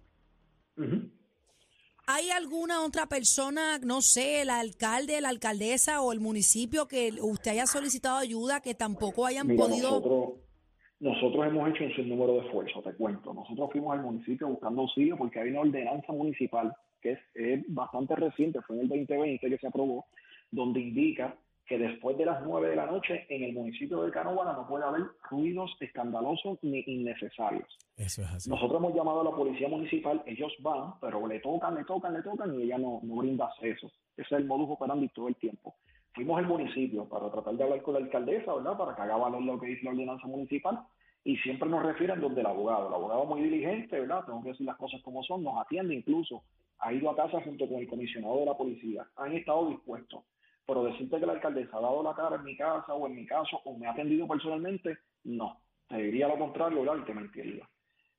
¿Hay 2.06 2.30
alguna 2.30 2.82
otra 2.84 3.06
persona, 3.06 3.78
no 3.78 4.00
sé, 4.02 4.42
el 4.42 4.50
alcalde, 4.50 5.20
la 5.20 5.28
alcaldesa 5.28 6.00
o 6.02 6.12
el 6.12 6.20
municipio 6.20 6.88
que 6.88 7.12
usted 7.20 7.52
haya 7.52 7.66
solicitado 7.66 8.16
ayuda 8.18 8.60
que 8.60 8.74
tampoco 8.74 9.24
hayan 9.24 9.46
Mira, 9.46 9.64
podido... 9.64 9.90
nosotros, 9.90 10.30
nosotros 10.98 11.46
hemos 11.46 11.68
hecho 11.70 11.84
un 11.84 11.94
sinnúmero 11.94 12.32
de 12.34 12.46
esfuerzos, 12.46 12.82
te 12.82 12.92
cuento. 12.94 13.32
Nosotros 13.32 13.70
fuimos 13.70 13.92
al 13.96 14.02
municipio 14.02 14.48
buscando 14.48 14.82
auxilio 14.82 15.16
porque 15.16 15.38
hay 15.40 15.50
una 15.50 15.60
ordenanza 15.60 16.12
municipal 16.12 16.74
que 17.00 17.12
es, 17.12 17.18
es 17.34 17.64
bastante 17.68 18.16
reciente, 18.16 18.60
fue 18.62 18.76
en 18.76 18.82
el 18.82 18.88
2020 18.88 19.48
que 19.48 19.58
se 19.58 19.66
aprobó, 19.66 20.06
donde 20.50 20.80
indica 20.80 21.36
que 21.66 21.78
después 21.78 22.18
de 22.18 22.26
las 22.26 22.42
9 22.42 22.70
de 22.70 22.76
la 22.76 22.86
noche 22.86 23.26
en 23.28 23.44
el 23.44 23.52
municipio 23.52 24.02
de 24.02 24.10
Canóvana 24.10 24.52
no 24.52 24.66
puede 24.66 24.84
haber 24.84 25.02
ruidos 25.30 25.70
escandalosos 25.80 26.58
ni 26.62 26.82
innecesarios. 26.86 27.78
Eso 27.96 28.22
es 28.22 28.28
así. 28.28 28.50
Nosotros 28.50 28.80
hemos 28.80 28.94
llamado 28.94 29.20
a 29.20 29.24
la 29.24 29.30
policía 29.30 29.68
municipal, 29.68 30.22
ellos 30.26 30.52
van, 30.60 30.94
pero 31.00 31.26
le 31.26 31.40
tocan, 31.40 31.74
le 31.74 31.84
tocan, 31.84 32.14
le 32.14 32.22
tocan 32.22 32.58
y 32.58 32.64
ella 32.64 32.78
no, 32.78 33.00
no 33.02 33.16
brinda 33.16 33.46
acceso. 33.46 33.86
Ese 34.16 34.22
es 34.22 34.32
el 34.32 34.44
modus 34.44 34.70
operandi 34.70 35.08
todo 35.08 35.28
el 35.28 35.36
tiempo. 35.36 35.76
Fuimos 36.14 36.38
al 36.38 36.46
municipio 36.46 37.08
para 37.08 37.30
tratar 37.30 37.54
de 37.54 37.64
hablar 37.64 37.82
con 37.82 37.94
la 37.94 38.00
alcaldesa, 38.00 38.54
¿verdad? 38.54 38.76
Para 38.76 38.94
que 38.94 39.02
haga 39.02 39.16
valer 39.16 39.42
lo 39.42 39.58
que 39.58 39.68
dice 39.68 39.84
la 39.84 39.92
ordenanza 39.92 40.26
municipal 40.26 40.84
y 41.24 41.36
siempre 41.38 41.68
nos 41.68 41.82
refieren 41.82 42.20
donde 42.20 42.40
el 42.40 42.46
abogado. 42.46 42.88
El 42.88 42.94
abogado 42.94 43.24
muy 43.24 43.42
diligente, 43.42 43.98
¿verdad? 43.98 44.24
Tengo 44.26 44.42
que 44.42 44.50
decir 44.50 44.66
las 44.66 44.76
cosas 44.76 45.00
como 45.02 45.22
son, 45.22 45.42
nos 45.42 45.58
atiende 45.58 45.94
incluso, 45.94 46.42
ha 46.80 46.92
ido 46.92 47.10
a 47.10 47.16
casa 47.16 47.40
junto 47.42 47.68
con 47.68 47.78
el 47.78 47.88
comisionado 47.88 48.40
de 48.40 48.46
la 48.46 48.56
policía, 48.56 49.06
han 49.16 49.32
estado 49.32 49.68
dispuestos. 49.68 50.22
Pero 50.66 50.84
decirte 50.84 51.18
que 51.18 51.26
la 51.26 51.32
alcaldesa 51.32 51.76
ha 51.76 51.80
dado 51.80 52.02
la 52.02 52.14
cara 52.14 52.36
en 52.36 52.44
mi 52.44 52.56
casa 52.56 52.94
o 52.94 53.06
en 53.06 53.16
mi 53.16 53.26
caso 53.26 53.60
o 53.64 53.76
me 53.76 53.86
ha 53.86 53.92
atendido 53.92 54.26
personalmente, 54.28 54.98
no. 55.24 55.60
Te 55.88 55.96
diría 55.96 56.28
lo 56.28 56.38
contrario, 56.38 56.80
¿verdad? 56.80 57.02
Y 57.02 57.04
te 57.04 57.14
mentiría 57.14 57.68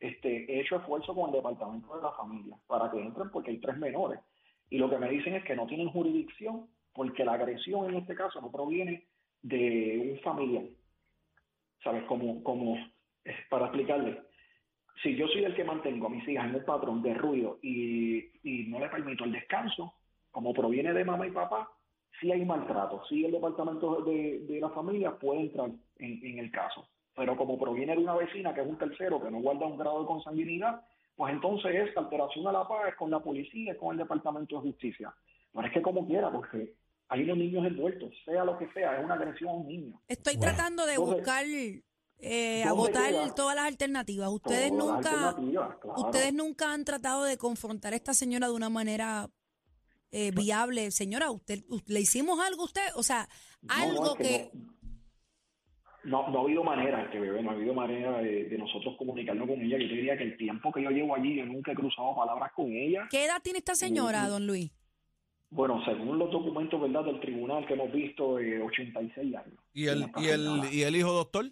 este, 0.03 0.51
he 0.51 0.59
hecho 0.59 0.75
esfuerzo 0.75 1.15
con 1.15 1.29
el 1.29 1.37
departamento 1.37 1.95
de 1.95 2.01
la 2.01 2.11
familia 2.11 2.57
para 2.67 2.91
que 2.91 2.99
entren 2.99 3.29
porque 3.29 3.51
hay 3.51 3.59
tres 3.59 3.77
menores. 3.77 4.19
Y 4.69 4.77
lo 4.77 4.89
que 4.89 4.97
me 4.97 5.09
dicen 5.09 5.33
es 5.35 5.45
que 5.45 5.55
no 5.55 5.65
tienen 5.65 5.89
jurisdicción 5.89 6.67
porque 6.93 7.23
la 7.23 7.33
agresión 7.33 7.89
en 7.89 7.95
este 7.95 8.13
caso 8.13 8.41
no 8.41 8.51
proviene 8.51 9.07
de 9.41 10.11
un 10.11 10.19
familiar. 10.19 10.65
¿Sabes? 11.81 12.03
Como, 12.03 12.43
como 12.43 12.75
para 13.49 13.67
explicarle, 13.67 14.21
si 15.01 15.15
yo 15.15 15.25
soy 15.29 15.45
el 15.45 15.55
que 15.55 15.63
mantengo 15.63 16.07
a 16.07 16.09
mis 16.09 16.27
hijas 16.27 16.49
en 16.49 16.55
el 16.55 16.65
patrón 16.65 17.01
de 17.01 17.13
ruido 17.13 17.59
y, 17.61 18.29
y 18.43 18.67
no 18.67 18.79
le 18.79 18.89
permito 18.89 19.23
el 19.23 19.31
descanso, 19.31 19.93
como 20.31 20.53
proviene 20.53 20.91
de 20.91 21.05
mamá 21.05 21.27
y 21.27 21.31
papá, 21.31 21.69
sí 22.23 22.31
hay 22.31 22.45
maltrato, 22.45 23.03
sí 23.09 23.25
el 23.25 23.31
departamento 23.33 24.01
de, 24.01 24.39
de 24.47 24.59
la 24.59 24.69
familia 24.69 25.11
puede 25.19 25.41
entrar 25.41 25.69
en, 25.99 26.25
en 26.25 26.39
el 26.39 26.49
caso. 26.51 26.87
Pero 27.15 27.37
como 27.37 27.59
proviene 27.59 27.95
de 27.95 28.01
una 28.01 28.15
vecina 28.15 28.53
que 28.53 28.61
es 28.61 28.67
un 28.67 28.77
tercero 28.77 29.21
que 29.21 29.29
no 29.29 29.39
guarda 29.41 29.67
un 29.67 29.77
grado 29.77 30.01
de 30.01 30.07
consanguinidad, 30.07 30.81
pues 31.15 31.31
entonces 31.33 31.75
es 31.75 31.95
alteración 31.97 32.47
a 32.47 32.51
la 32.51 32.67
paz 32.67 32.87
es 32.89 32.95
con 32.95 33.11
la 33.11 33.19
policía, 33.19 33.73
es 33.73 33.77
con 33.77 33.91
el 33.91 33.99
departamento 33.99 34.55
de 34.55 34.71
justicia. 34.71 35.13
Pero 35.53 35.67
es 35.67 35.73
que 35.73 35.81
como 35.83 36.07
quiera, 36.07 36.31
porque 36.31 36.73
hay 37.09 37.23
unos 37.23 37.37
niños 37.37 37.65
envueltos, 37.67 38.11
sea 38.25 38.43
lo 38.43 38.57
que 38.57 38.67
sea, 38.71 38.97
es 38.97 39.05
una 39.05 39.13
agresión 39.13 39.49
a 39.49 39.53
un 39.53 39.67
niño. 39.67 40.01
Estoy 40.07 40.37
Bueno. 40.37 40.53
tratando 40.53 40.85
de 40.87 40.95
¿Dónde- 40.95 41.15
buscar, 41.17 41.45
eh, 41.45 42.63
agotar 42.63 43.11
todas 43.35 43.55
las 43.55 43.65
alternativas. 43.65 44.29
Ustedes 44.29 44.71
Todas 44.71 44.95
nunca, 44.95 45.27
alternativas, 45.29 45.77
claro. 45.79 45.99
ustedes 45.99 46.33
nunca 46.33 46.73
han 46.73 46.85
tratado 46.85 47.25
de 47.25 47.37
confrontar 47.37 47.93
a 47.93 47.97
esta 47.97 48.13
señora 48.15 48.47
de 48.47 48.53
una 48.53 48.69
manera 48.69 49.27
eh, 50.13 50.31
viable. 50.31 50.91
Señora, 50.91 51.31
usted, 51.31 51.59
le 51.87 51.99
hicimos 51.99 52.39
algo 52.39 52.61
a 52.61 52.65
usted, 52.65 52.87
o 52.95 53.03
sea, 53.03 53.27
No, 53.61 53.75
no, 53.75 53.83
algo 53.83 54.15
que, 54.15 54.51
no, 56.03 56.29
no, 56.29 56.39
ha 56.39 56.41
habido 56.43 56.63
manera, 56.63 57.03
este 57.03 57.19
bebé, 57.19 57.41
no 57.41 57.51
ha 57.51 57.53
habido 57.53 57.73
manera 57.73 58.19
de, 58.19 58.45
de 58.45 58.57
nosotros 58.57 58.95
comunicarnos 58.97 59.47
con 59.47 59.61
ella. 59.61 59.77
Yo 59.77 59.87
te 59.87 59.95
diría 59.95 60.17
que 60.17 60.23
el 60.23 60.37
tiempo 60.37 60.71
que 60.71 60.83
yo 60.83 60.89
llevo 60.89 61.15
allí, 61.15 61.35
yo 61.35 61.45
nunca 61.45 61.71
he 61.71 61.75
cruzado 61.75 62.15
palabras 62.15 62.51
con 62.53 62.71
ella. 62.71 63.07
¿qué 63.09 63.25
edad 63.25 63.41
tiene 63.41 63.59
esta 63.59 63.75
señora, 63.75 64.27
don 64.27 64.45
Luis? 64.45 64.71
Bueno, 65.49 65.83
según 65.85 66.17
los 66.17 66.31
documentos 66.31 66.81
verdad 66.81 67.05
del 67.05 67.19
tribunal 67.19 67.65
que 67.67 67.73
hemos 67.73 67.91
visto, 67.91 68.39
eh, 68.39 68.61
86 68.61 69.35
años. 69.35 69.59
¿Y 69.71 69.87
el, 69.87 70.05
y, 70.17 70.27
el. 70.27 70.73
¿Y 70.73 70.81
el 70.81 70.95
hijo 70.95 71.11
doctor? 71.13 71.45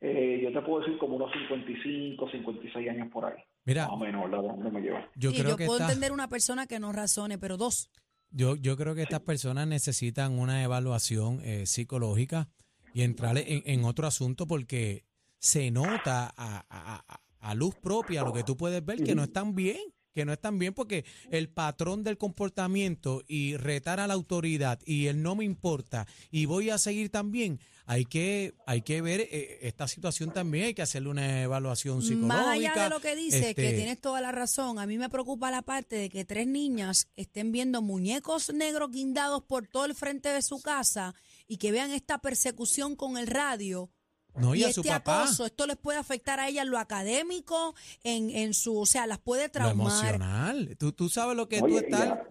Eh, 0.00 0.40
yo 0.42 0.52
te 0.52 0.60
puedo 0.66 0.80
decir 0.80 0.98
como 0.98 1.16
unos 1.16 1.32
55, 1.32 2.30
56 2.30 2.88
años 2.90 3.08
por 3.10 3.24
ahí. 3.24 3.42
Mira, 3.66 3.86
Más 3.88 3.94
o 3.94 3.98
menos, 3.98 4.30
¿verdad? 4.30 4.42
¿Dónde 4.54 4.70
me 4.70 4.80
lleva? 4.80 5.10
yo 5.16 5.30
Sí, 5.30 5.36
creo 5.38 5.50
yo 5.50 5.56
que 5.56 5.66
puedo 5.66 5.80
esta- 5.80 5.92
entender 5.92 6.12
una 6.12 6.28
persona 6.28 6.66
que 6.66 6.78
no 6.80 6.92
razone, 6.92 7.36
pero 7.36 7.56
dos. 7.58 7.90
Yo, 8.30 8.56
yo 8.56 8.76
creo 8.76 8.94
que 8.94 9.02
estas 9.02 9.20
personas 9.20 9.66
necesitan 9.68 10.38
una 10.38 10.62
evaluación 10.62 11.40
eh, 11.42 11.66
psicológica 11.66 12.48
y 12.94 13.02
entrar 13.02 13.36
en, 13.38 13.62
en 13.66 13.84
otro 13.84 14.06
asunto 14.06 14.46
porque 14.46 15.04
se 15.38 15.70
nota 15.70 16.32
a, 16.36 16.64
a- 16.70 17.04
a- 17.08 17.20
a 17.40 17.54
luz 17.54 17.74
propia 17.76 18.22
lo 18.24 18.32
que 18.32 18.42
tú 18.44 18.56
puedes 18.56 18.84
ver 18.84 19.02
que 19.02 19.14
no 19.14 19.24
están 19.24 19.54
bien, 19.54 19.78
que 20.16 20.24
no 20.24 20.32
están 20.32 20.58
bien 20.58 20.72
porque 20.72 21.04
el 21.30 21.50
patrón 21.50 22.02
del 22.02 22.16
comportamiento 22.16 23.22
y 23.28 23.58
retar 23.58 24.00
a 24.00 24.06
la 24.06 24.14
autoridad 24.14 24.80
y 24.86 25.08
el 25.08 25.22
no 25.22 25.36
me 25.36 25.44
importa 25.44 26.06
y 26.30 26.46
voy 26.46 26.70
a 26.70 26.78
seguir 26.78 27.10
también, 27.10 27.60
hay 27.84 28.06
que, 28.06 28.54
hay 28.66 28.80
que 28.80 29.02
ver 29.02 29.20
eh, 29.20 29.58
esta 29.60 29.86
situación 29.86 30.32
también, 30.32 30.64
hay 30.64 30.74
que 30.74 30.80
hacerle 30.80 31.10
una 31.10 31.42
evaluación 31.42 32.00
psicológica. 32.00 32.34
Más 32.34 32.46
allá 32.46 32.84
de 32.84 32.88
lo 32.88 33.00
que 33.00 33.14
dice, 33.14 33.54
que 33.54 33.68
este, 33.68 33.76
tienes 33.76 34.00
toda 34.00 34.22
la 34.22 34.32
razón, 34.32 34.78
a 34.78 34.86
mí 34.86 34.96
me 34.96 35.10
preocupa 35.10 35.50
la 35.50 35.60
parte 35.60 35.96
de 35.96 36.08
que 36.08 36.24
tres 36.24 36.46
niñas 36.46 37.08
estén 37.14 37.52
viendo 37.52 37.82
muñecos 37.82 38.54
negros 38.54 38.90
guindados 38.90 39.42
por 39.42 39.66
todo 39.66 39.84
el 39.84 39.94
frente 39.94 40.30
de 40.30 40.40
su 40.40 40.62
casa 40.62 41.14
y 41.46 41.58
que 41.58 41.72
vean 41.72 41.90
esta 41.90 42.16
persecución 42.18 42.96
con 42.96 43.18
el 43.18 43.26
radio. 43.26 43.90
No, 44.38 44.54
y, 44.54 44.60
y 44.60 44.64
a 44.64 44.72
su 44.72 44.80
este 44.80 44.92
papá. 44.92 45.22
acoso, 45.22 45.46
esto 45.46 45.66
les 45.66 45.76
puede 45.76 45.98
afectar 45.98 46.40
a 46.40 46.48
ellas 46.48 46.64
en 46.64 46.70
lo 46.70 46.78
académico, 46.78 47.74
en, 48.04 48.30
en 48.30 48.54
su, 48.54 48.78
o 48.78 48.86
sea, 48.86 49.06
las 49.06 49.18
puede 49.18 49.44
Lo 49.46 49.50
traumar. 49.52 49.86
emocional. 49.86 50.76
Tú, 50.78 50.92
tú 50.92 51.08
sabes 51.08 51.36
lo 51.36 51.48
que 51.48 51.58
tú 51.58 51.64
Oye, 51.66 51.78
estás. 51.78 52.04
ya, 52.08 52.22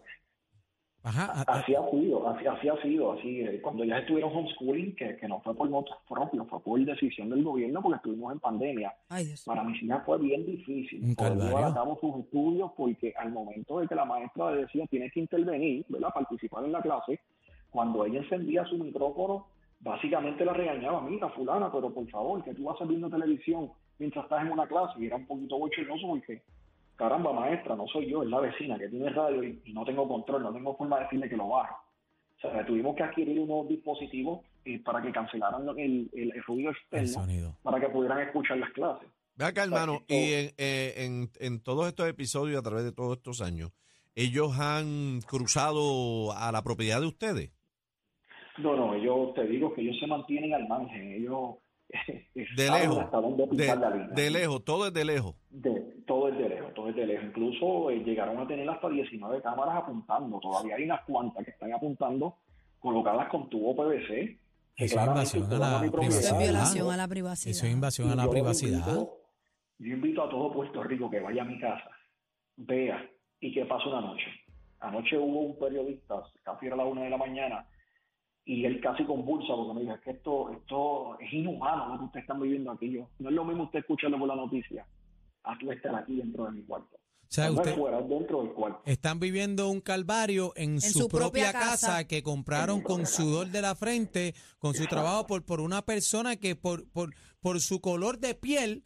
Ajá. 1.03 1.25
a- 1.25 1.41
a- 1.41 1.59
así 1.59 1.75
ha 1.75 1.87
sido, 1.91 2.27
así, 2.27 2.47
así 2.47 2.67
ha 2.67 2.81
sido. 2.81 3.11
así 3.13 3.41
eh, 3.41 3.61
Cuando 3.61 3.83
ya 3.83 3.99
estuvieron 3.99 4.35
homeschooling, 4.35 4.95
que, 4.95 5.15
que 5.17 5.27
no 5.27 5.39
fue 5.41 5.53
por 5.55 5.69
votos 5.69 5.95
propios, 6.09 6.47
fue 6.49 6.59
por 6.63 6.83
decisión 6.83 7.29
del 7.29 7.43
gobierno 7.43 7.79
porque 7.83 7.97
estuvimos 7.97 8.33
en 8.33 8.39
pandemia. 8.39 8.91
Ay, 9.09 9.25
Dios. 9.25 9.43
Para 9.45 9.63
mis 9.63 9.81
hijas 9.83 10.03
fue 10.03 10.17
bien 10.17 10.45
difícil 10.47 11.03
Un 11.03 11.15
poder 11.15 11.33
llevar 11.33 11.45
calvario. 11.51 11.67
a 11.67 11.73
cabo 11.75 11.97
sus 12.01 12.25
estudios 12.25 12.71
porque 12.75 13.13
al 13.19 13.31
momento 13.31 13.79
de 13.79 13.87
que 13.87 13.93
la 13.93 14.05
maestra 14.05 14.51
le 14.55 14.61
decía 14.61 14.87
tienes 14.87 15.13
que 15.13 15.19
intervenir, 15.19 15.85
¿verdad? 15.89 16.09
participar 16.11 16.65
en 16.65 16.71
la 16.71 16.81
clase, 16.81 17.19
cuando 17.69 18.03
ella 18.05 18.19
encendía 18.21 18.65
su 18.65 18.77
micrófono, 18.77 19.47
básicamente 19.85 20.43
la 20.43 20.53
regañaba, 20.53 20.99
mira 21.01 21.29
fulana, 21.29 21.71
pero 21.71 21.93
por 21.93 22.09
favor, 22.09 22.43
que 22.43 22.55
tú 22.55 22.63
vas 22.63 22.81
a 22.81 22.85
viendo 22.85 23.07
televisión 23.07 23.71
mientras 23.99 24.25
estás 24.25 24.41
en 24.41 24.51
una 24.51 24.67
clase 24.67 24.99
y 24.99 25.05
era 25.05 25.15
un 25.15 25.27
poquito 25.27 25.59
bochornoso 25.59 26.07
porque, 26.07 26.41
caramba 26.95 27.31
maestra, 27.31 27.75
no 27.75 27.85
soy 27.87 28.09
yo, 28.09 28.23
es 28.23 28.29
la 28.29 28.39
vecina 28.39 28.79
que 28.79 28.89
tiene 28.89 29.09
radio 29.11 29.43
y, 29.43 29.61
y 29.63 29.73
no 29.73 29.85
tengo 29.85 30.07
control, 30.07 30.41
no 30.41 30.51
tengo 30.51 30.75
forma 30.75 30.97
de 30.97 31.03
decirle 31.03 31.29
que 31.29 31.37
lo 31.37 31.49
baje. 31.49 31.73
O 32.37 32.41
sea, 32.41 32.65
tuvimos 32.65 32.95
que 32.95 33.03
adquirir 33.03 33.39
unos 33.39 33.67
dispositivos 33.69 34.41
eh, 34.65 34.79
para 34.83 35.01
que 35.03 35.11
cancelaran 35.11 35.69
el, 35.77 36.09
el, 36.13 36.31
el 36.33 36.43
ruido 36.43 36.71
el 36.71 36.75
externo 36.75 37.07
sonido. 37.07 37.55
para 37.61 37.79
que 37.79 37.87
pudieran 37.89 38.19
escuchar 38.21 38.57
las 38.57 38.71
clases. 38.71 39.07
Ve 39.35 39.45
acá, 39.45 39.63
hermano, 39.63 40.01
y 40.07 40.33
en, 40.33 40.51
eh, 40.57 40.93
en, 40.97 41.29
en 41.39 41.61
todos 41.61 41.87
estos 41.87 42.07
episodios, 42.09 42.57
a 42.57 42.63
través 42.63 42.85
de 42.85 42.91
todos 42.91 43.17
estos 43.17 43.41
años, 43.41 43.71
¿ellos 44.15 44.57
han 44.59 45.21
cruzado 45.27 46.31
a 46.35 46.51
la 46.51 46.63
propiedad 46.63 47.01
de 47.01 47.07
ustedes? 47.07 47.51
No, 48.57 48.75
no, 48.75 48.97
yo 48.97 49.31
te 49.35 49.45
digo 49.45 49.73
que 49.73 49.81
ellos 49.81 49.97
se 49.99 50.07
mantienen 50.07 50.53
al 50.53 50.67
margen, 50.67 51.13
ellos 51.13 51.55
De 52.35 52.69
lejos. 52.69 52.97
hasta 52.99 53.21
dónde 53.21 53.45
De, 53.51 53.75
la 53.75 53.89
línea. 53.89 54.07
de 54.07 54.29
lejos, 54.29 54.63
todo 54.65 54.87
es 54.87 54.93
de 54.93 55.05
lejos. 55.05 55.35
De- 55.49 55.95
todo 56.07 56.29
es 56.29 56.37
de 56.37 56.49
lejos, 56.49 56.73
todo 56.73 56.89
es 56.89 56.95
de 56.95 57.05
lejos. 57.07 57.25
Incluso 57.25 57.89
eh, 57.91 57.99
llegaron 58.03 58.37
a 58.39 58.47
tener 58.47 58.69
hasta 58.69 58.89
19 58.89 59.41
cámaras 59.41 59.75
apuntando, 59.83 60.39
todavía 60.39 60.75
hay 60.75 60.83
unas 60.83 61.03
cuantas 61.05 61.43
que 61.45 61.51
están 61.51 61.73
apuntando 61.73 62.37
colocadas 62.79 63.27
con 63.29 63.49
tubo 63.49 63.75
PVC. 63.75 64.39
Eso 64.77 64.99
es 64.99 65.07
invasión 65.07 65.51
a 65.53 65.57
la 65.57 65.75
Eso 65.77 65.85
es 65.85 65.91
privacidad. 65.91 66.39
violación 66.39 66.91
a 66.91 66.97
la 66.97 67.07
privacidad. 67.07 67.51
Eso 67.51 67.65
es 67.65 67.71
invasión 67.71 68.09
a 68.11 68.15
la 68.15 68.25
yo 68.25 68.29
privacidad. 68.31 68.87
Invito, 68.87 69.17
yo 69.79 69.93
invito 69.93 70.23
a 70.23 70.29
todo 70.29 70.51
Puerto 70.53 70.83
Rico 70.83 71.09
que 71.09 71.19
vaya 71.21 71.41
a 71.41 71.45
mi 71.45 71.59
casa, 71.59 71.89
vea 72.57 73.03
y 73.39 73.53
que 73.53 73.65
pase 73.65 73.87
una 73.89 74.01
noche. 74.01 74.25
Anoche 74.81 75.17
hubo 75.17 75.39
un 75.41 75.57
periodista, 75.59 76.21
casi 76.43 76.67
era 76.67 76.75
la 76.75 76.85
una 76.85 77.01
de 77.03 77.09
la 77.09 77.17
mañana, 77.17 77.65
y 78.45 78.63
él 78.65 78.79
casi 78.79 79.03
convulsa 79.05 79.55
porque 79.55 79.73
me 79.73 79.81
dijo, 79.81 79.95
es 79.95 80.01
que 80.01 80.11
esto, 80.11 80.51
esto 80.51 81.19
es 81.19 81.33
inhumano 81.33 81.89
lo 81.89 81.99
que 81.99 82.05
ustedes 82.05 82.23
están 82.23 82.39
viviendo 82.39 82.71
aquí. 82.71 82.91
Yo, 82.91 83.09
no 83.19 83.29
es 83.29 83.35
lo 83.35 83.43
mismo 83.43 83.63
usted 83.63 83.79
escucharlo 83.79 84.19
por 84.19 84.27
la 84.27 84.35
noticia, 84.35 84.85
a 85.43 85.57
tú 85.57 85.71
estar 85.71 85.95
aquí 85.95 86.15
dentro 86.17 86.45
de 86.45 86.51
mi 86.51 86.63
cuarto. 86.63 86.95
O 86.95 87.27
sea, 87.27 87.49
no 87.49 87.55
usted, 87.55 87.75
fuera, 87.75 88.01
dentro 88.01 88.43
del 88.43 88.53
cuarto. 88.53 88.81
están 88.85 89.19
viviendo 89.19 89.69
un 89.69 89.81
calvario 89.81 90.53
en, 90.55 90.79
su, 90.79 90.99
su 90.99 91.07
propia 91.07 91.51
propia 91.51 91.53
casa, 91.53 91.87
casa. 91.87 92.07
que 92.07 92.21
compraron 92.21 92.81
con 92.81 93.07
sudor 93.07 93.47
de 93.47 93.63
la 93.63 93.73
frente, 93.73 94.35
con 94.59 94.75
su 94.75 94.85
trabajo 94.85 95.25
por, 95.25 95.43
por 95.43 95.59
una 95.59 95.81
persona 95.81 96.35
que 96.35 96.55
por, 96.55 96.87
por, 96.91 97.15
por 97.41 97.59
su 97.59 97.81
color 97.81 98.19
de 98.19 98.35
piel 98.35 98.85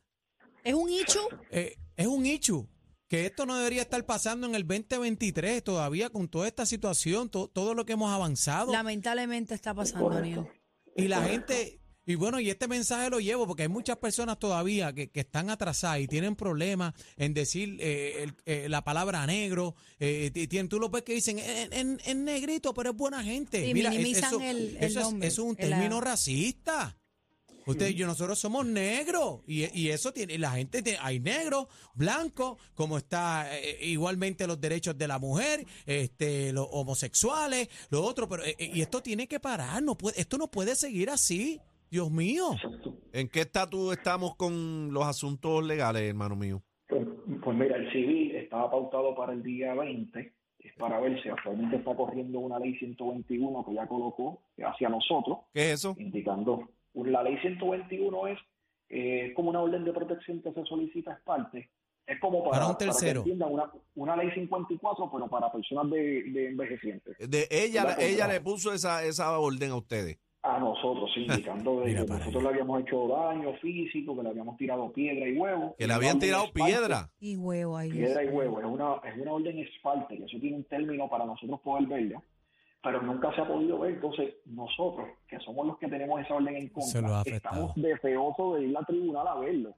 ¿Es 0.63 0.73
un 0.73 0.89
hecho? 0.89 1.19
eh, 1.51 1.75
es 1.95 2.07
un 2.07 2.25
ichu. 2.25 2.67
Que 3.09 3.25
esto 3.25 3.45
no 3.47 3.57
debería 3.57 3.81
estar 3.81 4.05
pasando 4.05 4.45
en 4.47 4.53
el 4.55 4.65
2023 4.65 5.63
todavía 5.63 6.09
con 6.09 6.27
toda 6.29 6.47
esta 6.47 6.65
situación, 6.65 7.27
to- 7.29 7.47
todo 7.49 7.73
lo 7.73 7.85
que 7.85 7.93
hemos 7.93 8.11
avanzado. 8.11 8.71
Lamentablemente 8.71 9.53
está 9.55 9.73
pasando, 9.73 10.05
Correcto. 10.05 10.41
Aniel. 10.41 10.53
Y 10.95 11.07
la 11.07 11.23
gente, 11.23 11.79
y 12.05 12.13
bueno, 12.15 12.39
y 12.39 12.49
este 12.51 12.67
mensaje 12.67 13.09
lo 13.09 13.19
llevo 13.19 13.47
porque 13.47 13.63
hay 13.63 13.67
muchas 13.67 13.97
personas 13.97 14.37
todavía 14.37 14.93
que, 14.93 15.09
que 15.09 15.21
están 15.21 15.49
atrasadas 15.49 16.01
y 16.01 16.07
tienen 16.07 16.35
problemas 16.35 16.93
en 17.17 17.33
decir 17.33 17.77
eh, 17.79 18.23
el- 18.23 18.35
eh, 18.45 18.69
la 18.69 18.83
palabra 18.83 19.25
negro. 19.25 19.75
Eh, 19.99 20.29
ti- 20.31 20.47
tienen, 20.47 20.69
tú 20.69 20.79
lo 20.79 20.89
ves 20.89 21.01
que 21.01 21.15
dicen 21.15 21.39
en, 21.39 21.73
en- 21.73 22.01
en 22.05 22.23
negrito, 22.25 22.75
pero 22.75 22.91
es 22.91 22.95
buena 22.95 23.23
gente. 23.23 23.73
Mira, 23.73 23.89
minimizan 23.89 24.35
eso, 24.35 24.41
el- 24.41 24.77
el 24.77 24.83
eso 24.83 24.99
es- 24.99 25.05
nombre, 25.05 25.27
eso 25.27 25.41
es 25.41 25.47
un 25.47 25.55
el- 25.59 25.69
término 25.69 25.99
racista. 25.99 26.95
Usted, 27.71 27.89
yo, 27.89 28.07
nosotros 28.07 28.37
somos 28.39 28.65
negros 28.65 29.41
y, 29.47 29.65
y 29.79 29.89
eso 29.89 30.11
tiene, 30.11 30.37
la 30.37 30.51
gente, 30.51 30.81
tiene- 30.81 30.99
hay 31.01 31.19
negros, 31.19 31.67
blancos, 31.93 32.57
como 32.73 32.97
está 32.97 33.47
eh, 33.57 33.77
igualmente 33.85 34.47
los 34.47 34.59
derechos 34.59 34.97
de 34.97 35.07
la 35.07 35.19
mujer, 35.19 35.65
este, 35.85 36.51
los 36.53 36.67
homosexuales, 36.71 37.69
lo 37.89 38.03
otro, 38.03 38.27
pero 38.27 38.43
eh, 38.43 38.55
eh, 38.57 38.71
y 38.73 38.81
esto 38.81 39.01
tiene 39.01 39.27
que 39.27 39.39
parar, 39.39 39.81
no 39.83 39.95
puede, 39.97 40.19
esto 40.19 40.37
no 40.37 40.47
puede 40.49 40.75
seguir 40.75 41.09
así, 41.09 41.59
Dios 41.89 42.11
mío. 42.11 42.51
¿En 43.13 43.27
qué 43.29 43.41
estatus 43.41 43.93
estamos 43.97 44.35
con 44.35 44.93
los 44.93 45.05
asuntos 45.05 45.63
legales, 45.63 46.03
hermano 46.03 46.35
mío? 46.35 46.61
Pues, 46.87 47.05
pues 47.43 47.57
mira, 47.57 47.77
el 47.77 47.91
civil 47.91 48.35
estaba 48.35 48.69
pautado 48.69 49.15
para 49.15 49.33
el 49.33 49.43
día 49.43 49.73
20, 49.73 50.33
es 50.59 50.73
para 50.77 50.99
ver 50.99 51.21
si 51.23 51.29
actualmente 51.29 51.77
está 51.77 51.95
corriendo 51.95 52.39
una 52.39 52.59
ley 52.59 52.75
121 52.77 53.65
que 53.65 53.73
ya 53.73 53.87
colocó 53.87 54.41
hacia 54.63 54.89
nosotros, 54.89 55.39
¿Qué 55.53 55.71
es 55.71 55.79
eso? 55.79 55.95
indicando, 55.99 56.69
la 56.93 57.23
ley 57.23 57.37
121 57.41 58.27
es 58.27 58.39
eh, 58.89 59.33
como 59.35 59.49
una 59.49 59.61
orden 59.61 59.83
de 59.85 59.93
protección 59.93 60.41
que 60.41 60.51
se 60.51 60.63
solicita 60.65 61.13
es 61.13 61.19
parte, 61.21 61.69
es 62.07 62.19
como 62.19 62.43
para, 62.43 62.51
Para 62.51 62.67
un 62.71 62.75
que 62.77 62.85
tercero. 62.85 63.23
una, 63.23 63.71
una 63.95 64.15
ley 64.17 64.31
54, 64.31 65.11
pero 65.11 65.27
para 65.27 65.51
personas 65.51 65.91
de, 65.91 66.23
de 66.23 66.47
envejecientes. 66.47 67.15
De 67.19 67.47
ella, 67.51 67.83
La 67.83 67.95
ella 68.03 68.27
le 68.27 68.41
puso 68.41 68.73
esa, 68.73 69.03
esa 69.03 69.37
orden 69.37 69.69
a 69.71 69.75
ustedes. 69.75 70.17
A 70.41 70.57
nosotros, 70.57 71.11
sí, 71.13 71.25
indicando 71.25 71.81
de 71.81 71.93
que 71.95 72.05
nosotros 72.05 72.41
le 72.41 72.49
habíamos 72.49 72.81
hecho 72.81 73.09
daño 73.09 73.53
físico, 73.61 74.15
que 74.15 74.23
le 74.23 74.29
habíamos 74.29 74.57
tirado 74.57 74.91
piedra 74.91 75.27
y 75.27 75.37
huevo. 75.37 75.75
Que 75.77 75.85
le 75.85 75.93
habían 75.93 76.17
tirado 76.17 76.45
es 76.45 76.51
piedra. 76.51 77.11
Y 77.19 77.35
huevo 77.35 77.77
ahí. 77.77 77.91
Piedra 77.91 78.23
y 78.23 78.27
huevo, 78.29 78.59
es 78.59 78.65
una, 78.65 78.95
es 79.03 79.21
una 79.21 79.33
orden 79.33 79.59
esparte, 79.59 80.17
que 80.17 80.23
eso 80.23 80.37
tiene 80.39 80.55
un 80.57 80.63
término 80.63 81.07
para 81.09 81.25
nosotros 81.25 81.59
poder 81.59 81.87
verlo, 81.87 82.23
pero 82.81 83.01
nunca 83.01 83.33
se 83.35 83.41
ha 83.41 83.47
podido 83.47 83.79
ver. 83.79 83.95
Entonces, 83.95 84.35
nosotros, 84.45 85.07
que 85.27 85.39
somos 85.39 85.67
los 85.67 85.77
que 85.77 85.87
tenemos 85.87 86.21
esa 86.21 86.35
orden 86.35 86.55
en 86.55 86.71
Se 86.81 87.01
lo 87.01 87.07
ha 87.09 87.23
contra, 87.23 87.35
estamos 87.35 87.75
deseosos 87.75 88.55
de 88.55 88.65
ir 88.67 88.77
al 88.77 88.85
tribunal 88.85 89.27
a 89.27 89.35
verlo. 89.35 89.75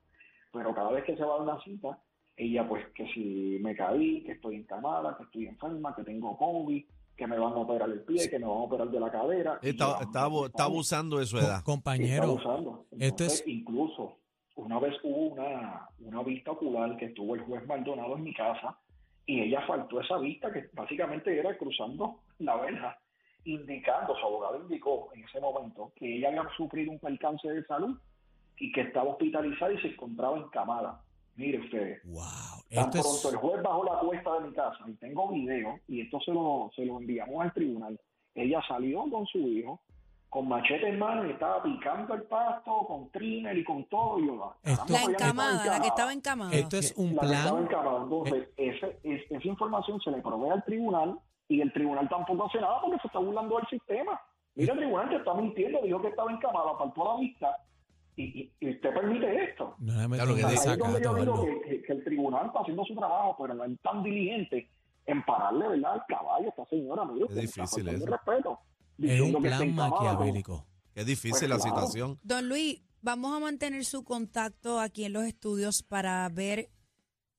Pero 0.54 0.74
cada 0.76 0.92
vez 0.92 1.04
que 1.06 1.16
se 1.16 1.24
va 1.24 1.36
a 1.36 1.38
dar 1.40 1.48
una 1.56 1.64
cita, 1.64 1.98
ella, 2.36 2.68
pues, 2.68 2.86
que 2.94 3.08
si 3.14 3.60
me 3.62 3.76
caí, 3.76 4.24
que 4.24 4.34
estoy 4.34 4.56
encamada, 4.58 5.16
que 5.18 5.24
estoy 5.24 5.48
enferma, 5.48 5.96
que 5.96 6.04
tengo 6.04 6.38
COVID, 6.38 6.84
que 7.16 7.28
me 7.28 7.38
van 7.38 7.54
a 7.54 7.58
operar 7.58 7.90
el 7.90 8.02
pie, 8.02 8.30
que 8.30 8.40
me 8.40 8.46
van 8.46 8.58
a 8.58 8.62
operar 8.62 8.90
de 8.90 9.00
la 9.00 9.12
cadera. 9.12 9.60
Está, 9.62 9.98
está, 10.02 10.24
abu- 10.24 10.46
está 10.48 10.64
abusando 10.64 11.18
de 11.20 11.26
su 11.26 11.38
edad. 11.38 11.58
está 11.58 11.64
compañero, 11.64 12.24
abusando. 12.24 12.86
esto 13.00 13.26
es- 13.26 13.44
incluso 13.48 14.18
una 14.56 14.80
vez 14.80 14.96
hubo 15.04 15.28
una, 15.34 15.88
una 16.00 16.24
vista 16.24 16.52
ocular 16.52 16.98
que 16.98 17.06
estuvo 17.06 17.36
el 17.36 17.42
juez 17.42 17.66
Maldonado 17.68 18.16
en 18.18 18.24
mi 18.24 18.34
casa 18.34 18.78
y 19.26 19.42
ella 19.42 19.62
faltó 19.68 20.02
esa 20.02 20.18
vista 20.18 20.52
que 20.52 20.70
básicamente 20.74 21.38
era 21.38 21.58
cruzando 21.58 22.20
la 22.40 22.56
verja, 22.58 22.98
indicando, 23.46 24.16
su 24.16 24.26
abogado 24.26 24.62
indicó 24.62 25.10
en 25.14 25.24
ese 25.24 25.40
momento 25.40 25.92
que 25.96 26.18
ella 26.18 26.30
había 26.30 26.48
sufrido 26.56 26.92
un 26.92 27.00
percance 27.00 27.48
de 27.48 27.64
salud 27.66 27.98
y 28.58 28.72
que 28.72 28.82
estaba 28.82 29.12
hospitalizada 29.12 29.74
y 29.74 29.82
se 29.82 29.88
encontraba 29.88 30.38
encamada. 30.38 31.02
Mire 31.36 31.60
ustedes, 31.60 32.04
wow, 32.04 32.22
Tan 32.70 32.92
pronto 32.92 33.30
el 33.30 33.36
juez 33.38 33.64
bajó 33.64 33.84
la 33.86 34.00
cuesta 34.00 34.34
de 34.40 34.48
mi 34.48 34.54
casa 34.54 34.84
y 34.86 34.94
tengo 34.94 35.30
video 35.30 35.80
y 35.88 36.02
esto 36.02 36.20
se 36.20 36.32
lo, 36.32 36.70
se 36.76 36.86
lo 36.86 37.00
enviamos 37.00 37.42
al 37.42 37.54
tribunal. 37.54 38.00
Ella 38.36 38.62
salió 38.68 39.10
con 39.10 39.26
su 39.28 39.40
hijo 39.40 39.82
con 40.32 40.48
machete 40.48 40.88
en 40.88 40.98
mano 40.98 41.28
y 41.28 41.32
estaba 41.32 41.62
picando 41.62 42.14
el 42.14 42.24
pasto 42.24 42.86
con 42.88 43.10
trimmer 43.12 43.58
y 43.58 43.66
con 43.66 43.84
todo. 43.90 44.18
Y 44.18 44.28
yo, 44.28 44.56
Esto- 44.64 44.86
caramba, 44.86 44.96
La 45.10 45.12
encamada, 45.12 45.66
la 45.66 45.82
que 45.82 45.88
estaba 45.90 46.14
encamada. 46.14 46.52
esto 46.54 46.78
es 46.78 46.94
un 46.98 47.16
La 47.18 47.22
que 47.22 47.28
estaba 47.34 47.68
plan. 47.68 48.04
Entonces, 48.04 48.50
ese- 48.56 49.00
es- 49.04 49.30
esa 49.30 49.48
información 49.48 50.00
se 50.00 50.10
le 50.10 50.22
provee 50.22 50.50
al 50.50 50.64
tribunal 50.64 51.20
y 51.50 51.60
el 51.60 51.74
tribunal 51.74 52.08
tampoco 52.08 52.46
hace 52.46 52.62
nada 52.62 52.80
porque 52.82 52.98
se 53.02 53.08
está 53.08 53.20
burlando 53.20 53.58
del 53.58 53.68
sistema. 53.68 54.22
Mira, 54.56 54.72
el 54.74 54.80
tribunal 54.80 55.10
te 55.10 55.16
está 55.18 55.34
mintiendo, 55.34 55.82
dijo 55.84 56.02
que 56.02 56.08
estaba 56.08 56.32
encamada, 56.32 56.78
faltó 56.78 57.04
la 57.14 57.20
vista 57.20 57.58
y, 58.16 58.50
y- 58.62 58.70
usted 58.72 58.94
permite 58.94 59.44
esto. 59.44 59.76
No 59.80 60.08
metas 60.08 60.26
Claro 60.28 60.36
que 60.38 60.46
Ahí 60.46 61.02
yo 61.04 61.14
digo 61.16 61.44
que, 61.46 61.62
que- 61.62 61.82
que 61.84 61.92
el 61.92 62.04
tribunal 62.06 62.46
está 62.46 62.60
haciendo 62.62 62.86
su 62.86 62.96
trabajo, 62.96 63.36
pero 63.38 63.54
no 63.54 63.66
es 63.66 63.78
tan 63.82 64.02
diligente 64.02 64.70
en 65.08 65.26
pararle, 65.26 65.68
¿verdad?, 65.68 65.92
al 65.94 66.06
caballo 66.08 66.46
a 66.46 66.50
esta 66.50 66.66
señora. 66.68 67.04
Mire, 67.04 67.26
Es 67.26 67.32
me 67.36 67.42
difícil 67.42 67.88
eso. 67.90 68.06
respeto. 68.06 68.60
Es 69.04 69.22
un 69.22 69.42
plan 69.42 69.74
maquiavélico. 69.76 70.66
Es 70.96 71.06
difícil 71.06 71.32
Pues 71.32 71.50
la 71.50 71.56
claro. 71.58 71.70
situación. 71.70 72.20
Don 72.24 72.50
Luis, 72.50 72.82
vamos 73.02 73.36
a 73.36 73.40
mantener 73.40 73.86
su 73.86 74.04
contacto 74.04 74.80
aquí 74.80 75.06
en 75.06 75.14
los 75.14 75.24
estudios 75.26 75.84
para 75.84 76.28
ver 76.30 76.70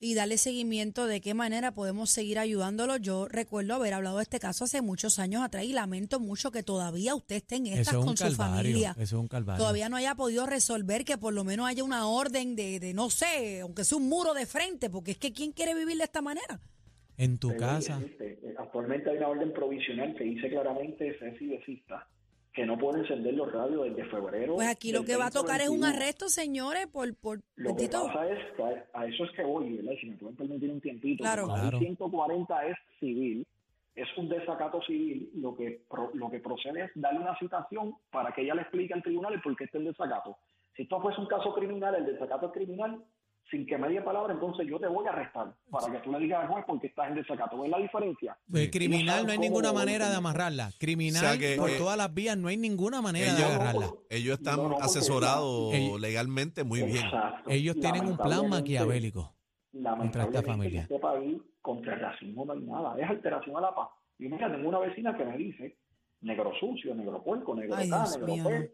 y 0.05 0.15
darle 0.15 0.37
seguimiento 0.37 1.07
de 1.07 1.21
qué 1.21 1.33
manera 1.33 1.75
podemos 1.75 2.11
seguir 2.11 2.41
ayudándolo. 2.41 2.97
Yo 2.97 3.29
recuerdo 3.29 3.75
haber 3.75 3.95
hablado 3.95 4.17
de 4.17 4.25
este 4.25 4.41
caso 4.41 4.65
hace 4.65 4.83
muchos 4.83 5.21
años 5.21 5.43
atrás 5.45 5.65
y 5.65 5.73
lamento 5.73 6.19
mucho 6.19 6.51
que 6.51 6.65
todavía 6.65 7.15
usted 7.15 7.37
esté 7.37 7.55
en 7.57 7.67
estas 7.69 7.81
Eso 7.89 7.91
es 7.91 7.97
un 7.99 8.07
con 8.07 8.17
su 8.17 8.25
calvario. 8.25 8.55
familia. 8.57 8.91
Eso 8.93 9.03
es 9.03 9.13
un 9.21 9.29
calvario. 9.29 9.59
Todavía 9.63 9.89
no 9.89 9.95
haya 9.97 10.17
podido 10.17 10.45
resolver 10.47 11.05
que 11.05 11.19
por 11.19 11.33
lo 11.33 11.45
menos 11.45 11.69
haya 11.69 11.85
una 11.85 12.09
orden 12.09 12.57
de, 12.57 12.81
de, 12.81 12.95
no 12.95 13.11
sé, 13.11 13.61
aunque 13.61 13.85
sea 13.85 13.99
un 13.99 14.09
muro 14.09 14.35
de 14.35 14.45
frente, 14.47 14.91
porque 14.91 15.13
es 15.13 15.19
que 15.19 15.33
¿quién 15.33 15.53
quiere 15.53 15.73
vivir 15.75 15.97
de 15.99 16.05
esta 16.05 16.21
manera? 16.21 16.61
En 17.19 17.39
tu 17.39 17.57
casa. 17.57 17.99
existe. 17.99 18.39
Eh, 18.43 18.55
Actualmente 18.59 19.11
hay 19.11 19.17
una 19.19 19.29
orden 19.29 19.53
provisional 19.53 20.15
que 20.15 20.25
dice 20.25 20.49
claramente 20.51 21.17
Ceci 21.19 21.47
Becista 21.49 22.07
que 22.55 22.67
no 22.67 22.77
puede 22.77 23.01
encender 23.01 23.33
los 23.33 23.51
radios 23.51 23.85
desde 23.85 24.05
febrero. 24.11 24.57
Pues 24.57 24.69
aquí 24.69 24.93
lo 24.93 25.05
que 25.07 25.17
va 25.17 25.27
a 25.29 25.31
tocar 25.31 25.63
es 25.63 25.71
un 25.71 25.81
2021. 25.81 25.87
arresto, 25.97 26.29
señores, 26.29 26.87
por, 26.87 27.15
por 27.17 27.41
Lo 27.57 27.75
que 27.75 27.89
pasa 27.89 28.29
es 28.29 28.39
que 28.55 28.63
a, 28.63 28.87
a 29.01 29.07
eso 29.07 29.25
es 29.25 29.31
que 29.33 29.43
voy, 29.43 29.73
¿verdad? 29.79 29.93
Si 29.99 30.07
me 30.11 30.17
pueden 30.17 30.37
permitir 30.37 30.71
un 30.71 30.81
tiempito. 30.83 31.23
Claro. 31.25 31.47
Claro. 31.47 31.79
ley 31.79 31.87
140 31.87 32.67
es 32.67 32.77
civil, 33.01 33.47
es 33.95 34.07
un 34.19 34.29
desacato 34.29 34.83
civil. 34.83 35.31
Lo 35.37 35.55
que 35.57 35.81
pro- 35.89 36.11
lo 36.13 36.31
que 36.31 36.41
procede 36.41 36.85
es 36.85 36.91
darle 36.95 37.21
una 37.21 37.39
citación 37.39 37.95
para 38.11 38.33
que 38.35 38.43
ella 38.43 38.55
le 38.55 38.63
explique 38.63 38.93
al 38.93 39.03
tribunal 39.03 39.33
el 39.33 39.41
por 39.41 39.57
qué 39.57 39.65
está 39.65 39.79
el 39.79 39.85
desacato. 39.85 40.37
Si 40.77 40.83
esto 40.83 41.01
fuese 41.01 41.21
un 41.23 41.29
caso 41.29 41.55
criminal, 41.55 41.95
el 41.95 42.05
desacato 42.05 42.49
es 42.49 42.53
criminal, 42.53 43.03
sin 43.51 43.67
que 43.67 43.77
media 43.77 44.03
palabra, 44.03 44.33
entonces 44.33 44.67
yo 44.67 44.79
te 44.81 44.87
voy 44.87 45.07
a 45.07 45.11
arrestar 45.11 45.55
para 45.71 45.93
que 45.93 45.99
tú 45.99 46.11
le 46.13 46.21
digas 46.21 46.43
al 46.43 46.49
juez 46.49 46.65
por 46.65 46.81
qué 46.81 46.87
estás 46.87 47.09
en 47.09 47.17
desacato. 47.17 47.61
¿Ves 47.61 47.71
la 47.71 47.79
diferencia? 47.79 48.39
Eh, 48.55 48.71
criminal 48.71 49.27
no 49.27 49.33
hay 49.33 49.39
ninguna 49.39 49.73
manera 49.73 50.09
de 50.09 50.17
amarrarla. 50.17 50.71
Criminal 50.79 51.23
O 51.25 51.29
sea 51.29 51.39
que, 51.39 51.57
por 51.57 51.69
eh, 51.71 51.77
todas 51.77 51.97
las 51.99 52.13
vías 52.15 52.37
no 52.39 52.49
hay 52.49 52.57
ninguna 52.57 53.03
manera 53.03 53.35
de 53.35 53.45
agarrarla. 53.45 53.91
Ellos 54.09 54.39
están 54.39 54.57
No, 54.57 54.63
no, 54.63 54.69
porque 54.71 54.85
asesorados 54.87 55.75
Ellos- 55.75 56.01
legalmente 56.01 56.65
muy 56.65 56.83
bien. 56.83 57.05
Exacto. 57.05 57.51
Ellos 57.51 57.77
tienen 57.79 58.07
un 58.07 58.17
plan 58.17 58.49
maquiavélico. 58.49 59.35
contra 59.73 60.25
esta 60.25 60.43
familia. 60.43 60.81
En 60.81 60.83
este 60.85 60.99
país, 60.99 61.39
contra 61.61 61.95
el 61.95 62.01
racismo 62.01 62.45
no 62.45 62.53
hay 62.53 62.61
nada. 62.61 62.95
Es 62.99 63.09
alteración 63.09 63.57
a 63.57 63.61
la 63.61 63.75
paz. 63.75 63.89
Y 64.19 64.29
mira, 64.29 64.51
tengo 64.51 64.69
una 64.69 64.79
vecina 64.79 65.17
que 65.17 65.25
me 65.25 65.37
dice, 65.37 65.77
negro 66.21 66.53
sucio, 66.59 66.95
negro 66.95 67.23
puerco, 67.23 67.55
negro 67.55 67.77
Ay, 67.77 67.91
negro 67.91 68.49
pez. 68.49 68.71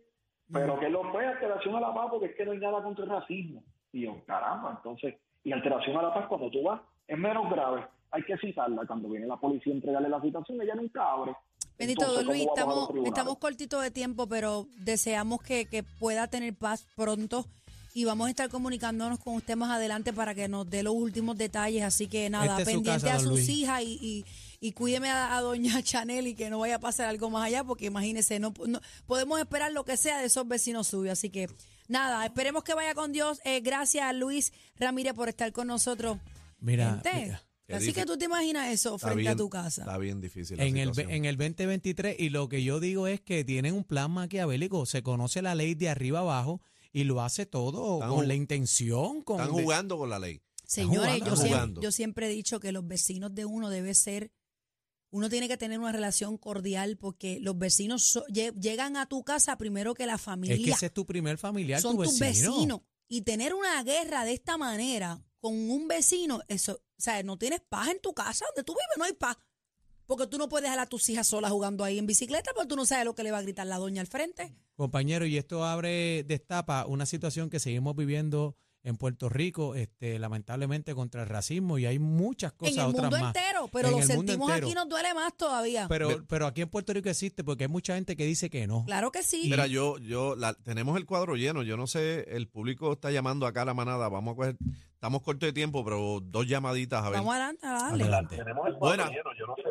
Pero 0.52 0.78
que 0.81 0.88
lo 0.88 1.11
fue 1.12 1.26
alteración 1.26 1.76
a 1.76 1.81
la 1.81 1.94
paz 1.94 2.07
porque 2.11 2.26
es 2.26 2.37
que 2.37 2.44
no 2.44 2.52
hay 2.52 2.59
nada 2.59 2.83
contra 2.83 3.04
el 3.04 3.11
racismo. 3.11 3.62
Y 3.92 4.03
yo, 4.03 4.22
caramba, 4.27 4.74
entonces, 4.77 5.14
y 5.44 5.53
alteración 5.53 5.96
a 5.96 6.03
la 6.03 6.14
paz 6.14 6.27
cuando 6.29 6.51
tú 6.51 6.62
vas, 6.62 6.81
es 7.07 7.18
menos 7.18 7.51
grave. 7.51 7.87
Hay 8.11 8.22
que 8.24 8.37
citarla. 8.38 8.87
Cuando 8.87 9.09
viene 9.09 9.27
la 9.27 9.37
policía 9.37 9.72
a 9.72 9.77
entregarle 9.77 10.09
la 10.09 10.20
citación, 10.20 10.61
ella 10.62 10.74
nunca 10.74 11.11
abre. 11.12 11.35
Bendito 11.79 12.03
Entonces, 12.03 12.16
Don 12.24 12.27
Luis, 12.35 12.46
¿cómo 12.46 12.57
vamos 12.57 12.74
a 12.77 12.81
los 12.81 12.88
estamos, 12.88 13.09
estamos 13.09 13.38
cortitos 13.38 13.83
de 13.83 13.90
tiempo, 13.90 14.27
pero 14.27 14.66
deseamos 14.79 15.40
que, 15.42 15.66
que 15.66 15.83
pueda 15.83 16.27
tener 16.29 16.55
paz 16.55 16.87
pronto 16.96 17.46
y 17.94 18.05
vamos 18.05 18.27
a 18.27 18.31
estar 18.31 18.48
comunicándonos 18.48 19.18
con 19.18 19.35
usted 19.35 19.57
más 19.57 19.70
adelante 19.70 20.12
para 20.12 20.35
que 20.35 20.48
nos 20.48 20.68
dé 20.68 20.83
los 20.83 20.94
últimos 20.94 21.37
detalles. 21.37 21.83
Así 21.83 22.07
que 22.09 22.29
nada, 22.31 22.59
su 22.59 22.64
pendiente 22.64 22.90
casa, 23.07 23.14
a 23.14 23.18
sus 23.20 23.31
Luis. 23.31 23.48
hijas 23.48 23.83
y, 23.83 23.98
y, 24.01 24.24
y 24.66 24.72
cuídeme 24.72 25.09
a, 25.11 25.37
a 25.37 25.40
doña 25.40 25.81
Chanel 25.83 26.27
y 26.27 26.35
que 26.35 26.51
no 26.51 26.59
vaya 26.61 26.77
a 26.77 26.81
pasar 26.81 27.07
algo 27.09 27.31
más 27.31 27.44
allá, 27.46 27.64
porque 27.64 27.87
imagínese, 27.87 28.38
no, 28.40 28.53
no- 28.66 28.81
podemos 29.07 29.38
esperar 29.38 29.72
lo 29.72 29.85
que 29.85 29.96
sea 29.96 30.18
de 30.18 30.27
esos 30.27 30.46
vecinos 30.48 30.88
suyos. 30.88 31.12
Así 31.12 31.31
que 31.31 31.48
nada, 31.88 32.24
esperemos 32.24 32.62
que 32.64 32.74
vaya 32.74 32.94
con 32.94 33.12
Dios. 33.12 33.40
Eh, 33.44 33.61
gracias 33.61 34.05
a 34.05 34.12
Luis 34.12 34.53
Ramírez 34.77 35.14
por 35.14 35.29
estar 35.29 35.51
con 35.53 35.66
nosotros. 35.66 36.18
Mira, 36.61 37.01
Gente. 37.03 37.24
mira, 37.24 37.44
Qué 37.66 37.74
Así 37.74 37.92
que 37.92 38.07
tú 38.07 38.16
te 38.16 38.24
imaginas 38.24 38.68
eso 38.68 38.94
Está 38.96 39.09
frente 39.09 39.29
a 39.29 39.37
tu 39.37 39.51
casa. 39.51 39.83
Está 39.83 39.98
bien 39.98 40.22
difícil. 40.22 40.57
la 40.57 40.64
En 40.64 40.79
el, 40.79 40.98
en 40.98 41.27
el 41.27 41.37
2023 41.37 42.16
y 42.18 42.31
lo 42.31 42.48
que 42.48 42.62
yo 42.62 42.81
digo 42.81 43.07
es 43.07 43.20
que 43.20 43.44
tienen 43.44 43.74
un 43.74 43.85
plan 43.85 44.11
maquiavélico, 44.11 44.87
se 44.87 45.03
conoce 45.03 45.42
la 45.42 45.55
ley 45.55 45.74
de 45.74 45.90
arriba 45.90 46.20
abajo 46.20 46.62
y 46.92 47.05
lo 47.05 47.20
hace 47.20 47.44
todo 47.44 47.96
Están 47.96 48.09
con 48.09 48.27
la 48.27 48.35
intención, 48.35 49.22
con 49.22 49.40
Están 49.40 49.55
de- 49.55 49.62
jugando 49.62 49.98
con 49.98 50.09
la 50.09 50.18
ley. 50.18 50.40
Señores, 50.64 51.22
yo, 51.24 51.37
siempre, 51.37 51.83
yo 51.83 51.92
siempre 51.92 52.27
he 52.27 52.31
dicho 52.31 52.59
que 52.59 52.72
los 52.72 52.87
vecinos 52.88 53.35
de 53.35 53.44
uno 53.44 53.68
debe 53.68 53.94
ser, 53.94 54.31
uno 55.11 55.29
tiene 55.29 55.49
que 55.49 55.57
tener 55.57 55.79
una 55.79 55.92
relación 55.92 56.37
cordial 56.37 56.97
porque 56.99 57.38
los 57.40 57.57
vecinos 57.59 58.05
so- 58.05 58.27
lle- 58.27 58.53
llegan 58.61 58.97
a 58.97 59.07
tu 59.07 59.25
casa 59.25 59.57
primero 59.57 59.94
que 59.94 60.07
la 60.07 60.14
es 60.14 60.21
que 60.21 60.25
familia. 60.25 60.75
ese 60.75 60.87
es 60.87 60.92
tu 60.92 61.07
primer 61.07 61.38
familiar, 61.38 61.81
Son 61.81 61.97
tu 61.97 62.03
tus 62.05 62.18
vecino. 62.18 62.53
vecinos. 62.55 62.81
Y 63.09 63.23
tener 63.23 63.55
una 63.55 63.83
guerra 63.85 64.25
de 64.25 64.35
esta 64.35 64.59
manera 64.59 65.23
con 65.40 65.55
un 65.71 65.88
vecino, 65.88 66.40
eso, 66.49 66.75
o 66.75 67.01
sea, 67.01 67.23
no 67.23 67.38
tienes 67.38 67.61
paz 67.68 67.88
en 67.88 68.01
tu 68.01 68.12
casa, 68.12 68.44
donde 68.55 68.64
tú 68.64 68.73
vives 68.75 68.99
no 68.99 69.05
hay 69.05 69.14
paz. 69.14 69.37
Porque 70.05 70.27
tú 70.27 70.37
no 70.38 70.49
puedes 70.49 70.64
dejar 70.64 70.79
a 70.79 70.87
tus 70.87 71.09
hijas 71.11 71.27
solas 71.27 71.51
jugando 71.51 71.85
ahí 71.85 71.99
en 71.99 72.07
bicicleta 72.07 72.51
porque 72.55 72.68
tú 72.68 72.77
no 72.77 72.85
sabes 72.87 73.05
lo 73.05 73.14
que 73.14 73.23
le 73.23 73.31
va 73.31 73.38
a 73.38 73.42
gritar 73.42 73.66
la 73.66 73.77
doña 73.77 74.01
al 74.01 74.07
frente. 74.07 74.55
Compañero, 74.75 75.27
y 75.27 75.37
esto 75.37 75.64
abre, 75.64 76.25
destapa 76.25 76.87
una 76.87 77.05
situación 77.07 77.51
que 77.51 77.61
seguimos 77.61 77.94
viviendo 77.97 78.57
en 78.84 78.96
Puerto 78.96 79.28
Rico, 79.28 79.74
este, 79.74 80.18
lamentablemente 80.18 80.94
contra 80.94 81.22
el 81.22 81.28
racismo 81.28 81.78
y 81.78 81.86
hay 81.86 81.98
muchas 81.98 82.52
cosas 82.52 82.74
en 82.76 82.80
el 82.80 82.86
otras 82.86 83.02
mundo 83.10 83.18
más. 83.18 83.36
entero, 83.36 83.68
pero 83.72 83.88
En 83.88 83.94
lo 83.96 84.02
sentimos 84.02 84.48
entero. 84.50 84.66
aquí 84.66 84.74
nos 84.74 84.88
duele 84.88 85.12
más 85.14 85.36
todavía. 85.36 85.86
Pero, 85.88 86.24
pero 86.28 86.46
aquí 86.46 86.62
en 86.62 86.68
Puerto 86.68 86.92
Rico 86.92 87.08
existe 87.08 87.44
porque 87.44 87.64
hay 87.64 87.68
mucha 87.68 87.94
gente 87.96 88.16
que 88.16 88.24
dice 88.24 88.48
que 88.50 88.66
no. 88.66 88.84
claro 88.86 89.10
que 89.10 89.22
sí. 89.22 89.42
Mira, 89.44 89.66
yo, 89.66 89.98
yo, 89.98 90.36
la- 90.36 90.54
tenemos 90.54 90.96
el 90.96 91.06
cuadro 91.06 91.34
lleno. 91.36 91.62
Yo 91.62 91.76
no 91.76 91.86
sé, 91.86 92.24
el 92.36 92.48
público 92.48 92.92
está 92.92 93.10
llamando 93.10 93.46
acá 93.46 93.62
a 93.62 93.64
la 93.66 93.74
manada. 93.74 94.08
Vamos 94.08 94.32
a 94.32 94.36
coger, 94.36 94.56
estamos 94.94 95.22
cortos 95.22 95.48
de 95.48 95.52
tiempo, 95.52 95.84
pero 95.84 96.20
dos 96.22 96.46
llamaditas 96.46 97.04
a 97.04 97.10
ver. 97.10 97.18
Vamos 97.18 97.34
adelante, 97.34 97.66
a 97.66 97.72
darle. 97.72 98.04
Adelante. 98.04 98.36
Buena. 98.78 99.10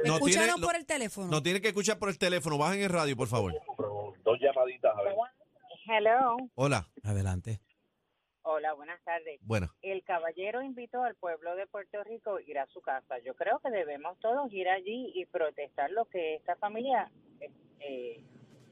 No 0.06 0.16
Escúchanos 0.16 0.56
tiene, 0.56 0.62
por 0.68 0.76
el 0.76 0.86
teléfono. 0.86 1.28
no 1.32 1.42
tiene 1.42 1.62
que 1.62 1.70
escuchar 1.70 1.98
por 1.98 2.10
el 2.10 2.18
teléfono. 2.20 2.58
Bajen 2.58 2.82
el 2.82 2.90
radio, 2.90 3.16
por 3.16 3.28
favor. 3.30 3.54
Hello. 5.90 6.38
Hola. 6.56 6.88
Adelante. 7.04 7.62
Hola, 8.50 8.74
buenas 8.74 9.04
tardes. 9.04 9.40
Buena. 9.42 9.74
El 9.82 10.04
caballero 10.04 10.62
invitó 10.62 11.04
al 11.04 11.16
pueblo 11.16 11.54
de 11.58 11.68
Puerto 11.68 12.02
Rico 12.06 12.38
a 12.38 12.42
ir 12.44 12.58
a 12.58 12.66
su 12.68 12.80
casa. 12.80 13.16
Yo 13.26 13.36
creo 13.36 13.60
que 13.60 13.70
debemos 13.70 14.18
todos 14.20 14.52
ir 14.54 14.70
allí 14.70 15.12
y 15.16 15.26
protestar 15.26 15.92
lo 15.92 16.06
que 16.06 16.36
esta 16.36 16.56
familia 16.56 17.12
eh, 17.42 17.52
eh, 17.82 18.24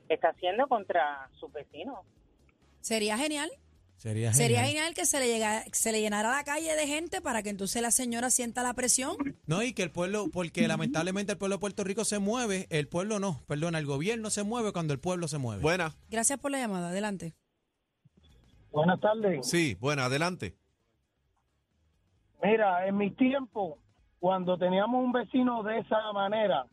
está 0.07 0.29
haciendo 0.29 0.67
contra 0.67 1.29
sus 1.39 1.51
vecinos. 1.51 1.99
Sería 2.79 3.17
genial. 3.17 3.51
Sería 3.97 4.31
Sería 4.33 4.63
genial. 4.63 4.93
que 4.93 5.05
se 5.05 5.19
le, 5.19 5.27
llega- 5.27 5.63
se 5.73 5.91
le 5.91 5.99
llenara 5.99 6.29
la 6.31 6.43
calle 6.45 6.73
de 6.75 6.87
gente 6.87 7.19
para 7.21 7.43
que 7.43 7.49
entonces 7.49 7.81
la 7.81 7.91
señora 7.91 8.29
sienta 8.29 8.63
la 8.63 8.73
presión. 8.75 9.17
No, 9.45 9.61
y 9.61 9.73
que 9.73 9.83
el 9.83 9.91
pueblo, 9.91 10.27
porque 10.31 10.67
lamentablemente 10.69 11.33
el 11.33 11.37
pueblo 11.37 11.55
de 11.57 11.59
Puerto 11.61 11.83
Rico 11.83 12.05
se 12.05 12.19
mueve, 12.19 12.67
el 12.69 12.87
pueblo 12.87 13.19
no, 13.19 13.43
perdona, 13.47 13.79
el 13.79 13.85
gobierno 13.85 14.29
se 14.29 14.43
mueve 14.43 14.71
cuando 14.71 14.93
el 14.93 14.99
pueblo 14.99 15.27
se 15.27 15.37
mueve. 15.37 15.61
Buena. 15.61 15.95
Gracias 16.09 16.39
por 16.39 16.51
la 16.51 16.59
llamada. 16.59 16.89
Adelante. 16.89 17.35
Buenas 18.75 18.99
tardes. 18.99 19.47
Sí, 19.47 19.77
buena. 19.79 20.05
Adelante. 20.05 20.53
Mira, 22.43 22.85
en 22.85 22.97
mi 22.97 23.09
tiempo, 23.11 23.79
cuando 24.19 24.57
teníamos 24.57 25.01
un 25.01 25.13
vecino 25.13 25.63
de 25.63 25.79
esa 25.79 26.11
manera, 26.11 26.65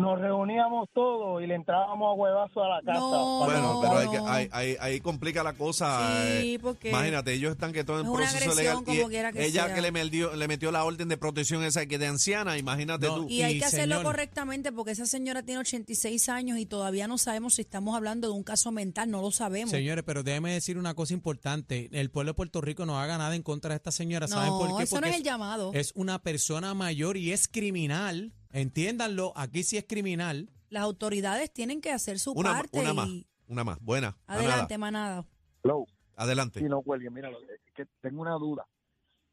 nos 0.00 0.18
reuníamos 0.20 0.88
todos 0.94 1.42
y 1.42 1.46
le 1.46 1.54
entrábamos 1.54 2.08
a 2.10 2.12
huevazo 2.14 2.64
a 2.64 2.68
la 2.68 2.80
casa. 2.82 2.98
No, 2.98 3.44
Bueno, 3.44 3.60
no, 3.74 3.80
pero 3.80 3.98
hay 3.98 4.08
que- 4.08 4.16
no. 4.18 4.28
ahí, 4.28 4.48
ahí- 4.52 4.76
ahí 4.80 5.00
complica 5.00 5.42
la 5.42 5.52
cosa. 5.52 6.24
Sí, 6.40 6.54
eh, 6.54 6.58
porque 6.60 6.88
Imagínate, 6.90 7.32
ellos 7.32 7.52
están 7.52 7.72
que 7.72 7.84
todo 7.84 8.00
en 8.00 8.06
es 8.06 8.12
proceso 8.12 8.36
agresión 8.36 8.56
legal. 8.56 8.76
y 8.80 8.84
como 8.98 9.08
quiera 9.08 9.32
que 9.32 9.44
ella 9.46 9.66
sea. 9.66 9.74
que 9.74 9.80
le 9.82 9.92
metió, 9.92 10.34
le 10.34 10.48
metió 10.48 10.72
la 10.72 10.84
orden 10.84 11.08
de 11.08 11.16
protección 11.16 11.62
esa 11.64 11.86
que 11.86 11.98
de 11.98 12.06
anciana, 12.06 12.56
imagínate 12.58 13.06
No, 13.06 13.16
tú. 13.16 13.26
Y 13.28 13.42
hay 13.42 13.56
Y, 13.56 13.58
que 13.60 13.64
hacerlo 13.66 13.96
señor- 13.96 14.04
correctamente 14.04 14.72
porque 14.72 14.92
esa 14.92 15.06
señora 15.06 15.42
tiene 15.42 15.60
86 15.60 16.28
años 16.28 16.58
y 16.58 16.66
todavía 16.66 17.06
no 17.06 17.18
sabemos 17.18 17.54
si 17.54 17.62
estamos 17.62 17.96
hablando 17.96 18.28
de 18.28 18.34
un 18.34 18.42
caso 18.42 18.72
mental, 18.72 19.10
no 19.10 19.20
lo 19.22 19.30
sabemos. 19.30 19.70
Señores, 19.70 20.04
pero 20.06 20.22
déjeme 20.22 20.52
decir 20.52 20.78
una 20.78 20.94
cosa 20.94 21.14
importante. 21.14 21.88
El 21.92 22.10
pueblo 22.10 22.30
de 22.30 22.34
Puerto 22.34 22.60
Rico 22.60 22.86
no 22.86 22.98
haga 22.98 23.18
nada 23.18 23.34
en 23.36 23.42
contra 23.42 23.70
de 23.70 23.76
esta 23.76 23.90
señora. 23.92 24.28
¿Saben 24.28 24.50
por 24.50 24.76
qué? 24.78 24.84
eso 24.84 24.96
no 24.96 25.00
Porque 25.02 25.10
es 25.10 25.16
el 25.16 25.22
llamado. 25.22 25.70
es 25.74 25.92
una 25.94 26.20
persona 26.22 26.74
mayor 26.74 27.16
y 27.16 27.32
es 27.32 27.48
criminal. 27.48 28.32
Entiéndanlo, 28.52 29.32
aquí 29.36 29.62
sí 29.62 29.76
es 29.76 29.84
criminal. 29.88 30.50
Las 30.68 30.82
autoridades 30.84 31.52
tienen 31.52 31.80
que 31.80 31.90
hacer 31.92 32.18
su 32.18 32.32
Una, 32.32 32.52
parte 32.52 32.80
una 32.80 32.92
más, 32.94 33.08
y 33.08 33.26
una 33.48 33.64
más. 33.64 33.80
Buena. 33.80 34.16
adelante, 34.26 34.78
manada. 34.78 35.24
Hello. 35.64 35.84
Adelante. 36.16 36.60
Sí, 36.60 36.66
no 36.66 36.82
cuelgue. 36.82 37.10
Mira, 37.10 37.30
es 37.30 37.74
que 37.74 37.86
tengo 38.00 38.22
una 38.22 38.34
duda. 38.34 38.66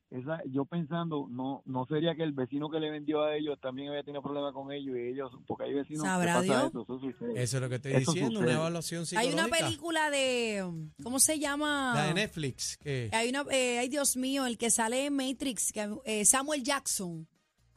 Esa, 0.10 0.42
yo 0.46 0.64
pensando, 0.64 1.28
no 1.30 1.64
no 1.66 1.86
sería 1.86 2.16
que 2.16 2.24
el 2.24 2.32
vecino 2.32 2.70
que 2.70 2.80
le 2.80 2.90
vendió 2.90 3.24
a 3.26 3.36
ellos 3.36 3.60
también 3.62 3.90
había 3.90 4.04
tenido 4.04 4.22
problemas 4.24 4.54
con 4.54 4.72
ellos 4.72 4.96
y 4.96 5.02
ellos, 5.02 5.30
porque 5.46 5.66
hay 5.66 5.74
vecinos 5.74 6.04
que 6.04 6.08
¿Sabrá 6.10 6.34
pasa 6.36 6.44
Dios? 6.46 6.64
eso, 6.70 6.82
eso 6.84 7.00
sucede. 7.02 7.44
Eso 7.44 7.58
es 7.58 7.62
lo 7.64 7.68
que 7.68 7.76
estoy 7.76 7.92
Eso 7.92 8.14
diciendo, 8.14 8.40
sucede. 8.40 8.52
una 8.54 8.58
evaluación 8.62 9.02
Hay 9.02 9.06
psicológica. 9.06 9.44
una 9.44 9.58
película 9.58 10.10
de, 10.10 10.90
¿cómo 11.04 11.20
se 11.20 11.40
llama? 11.40 11.92
La 11.94 12.08
de 12.08 12.14
Netflix. 12.14 12.78
Que, 12.78 13.10
Hay 13.12 13.28
una, 13.28 13.44
eh, 13.52 13.80
ay 13.80 13.90
Dios 13.90 14.16
mío, 14.16 14.46
el 14.46 14.58
que 14.58 14.70
sale 14.72 15.08
en 15.08 15.14
Matrix, 15.18 15.74
que, 15.74 15.94
eh, 16.06 16.24
Samuel 16.24 16.64
Jackson. 16.64 17.28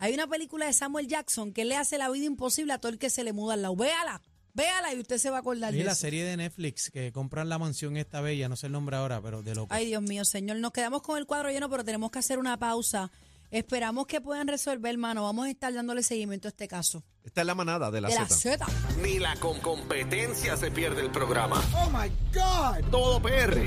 Hay 0.02 0.14
una 0.14 0.26
película 0.26 0.64
de 0.64 0.72
Samuel 0.72 1.06
Jackson 1.08 1.52
que 1.52 1.66
le 1.66 1.76
hace 1.76 1.98
la 1.98 2.08
vida 2.08 2.24
imposible 2.24 2.72
a 2.72 2.78
todo 2.78 2.90
el 2.90 2.98
que 2.98 3.10
se 3.10 3.22
le 3.22 3.34
muda 3.34 3.52
al 3.54 3.60
lado. 3.62 3.76
Véala, 3.76 4.22
véala 4.54 4.94
y 4.94 4.98
usted 4.98 5.18
se 5.18 5.28
va 5.28 5.36
a 5.36 5.40
acordar 5.40 5.74
y 5.74 5.78
de 5.78 5.84
la 5.84 5.92
eso. 5.92 6.00
serie 6.00 6.24
de 6.24 6.38
Netflix 6.38 6.90
que 6.90 7.12
compran 7.12 7.50
la 7.50 7.58
mansión 7.58 7.98
esta 7.98 8.22
bella, 8.22 8.48
no 8.48 8.56
sé 8.56 8.66
el 8.68 8.72
nombre 8.72 8.96
ahora, 8.96 9.20
pero 9.20 9.42
de 9.42 9.54
loco. 9.54 9.68
Ay 9.74 9.86
Dios 9.86 10.02
mío, 10.02 10.24
señor, 10.24 10.56
nos 10.56 10.72
quedamos 10.72 11.02
con 11.02 11.18
el 11.18 11.26
cuadro 11.26 11.50
lleno, 11.50 11.68
pero 11.68 11.84
tenemos 11.84 12.10
que 12.10 12.18
hacer 12.18 12.38
una 12.38 12.58
pausa. 12.58 13.10
Esperamos 13.50 14.06
que 14.06 14.20
puedan 14.20 14.46
resolver, 14.46 14.92
hermano. 14.92 15.24
Vamos 15.24 15.46
a 15.46 15.50
estar 15.50 15.74
dándole 15.74 16.04
seguimiento 16.04 16.46
a 16.46 16.50
este 16.50 16.68
caso. 16.68 17.02
Esta 17.24 17.40
es 17.40 17.46
la 17.48 17.54
manada 17.56 17.90
de 17.90 18.00
la 18.00 18.08
de 18.08 18.14
la 18.14 18.26
Z. 18.28 18.58
Z. 18.58 18.66
Ni 19.02 19.18
la 19.18 19.34
con 19.36 19.58
competencia 19.60 20.56
se 20.56 20.70
pierde 20.70 21.02
el 21.02 21.10
programa. 21.10 21.60
Oh 21.74 21.90
my 21.90 22.08
God. 22.32 22.88
Todo 22.92 23.20
PR 23.20 23.58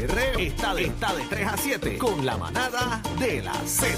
está 0.41 0.73
de, 0.73 0.85
está 0.85 1.13
de 1.13 1.25
3 1.25 1.47
a 1.47 1.57
7 1.57 1.97
con 1.97 2.25
la 2.25 2.37
manada 2.37 3.01
de 3.19 3.41
la 3.43 3.53
Z. 3.67 3.93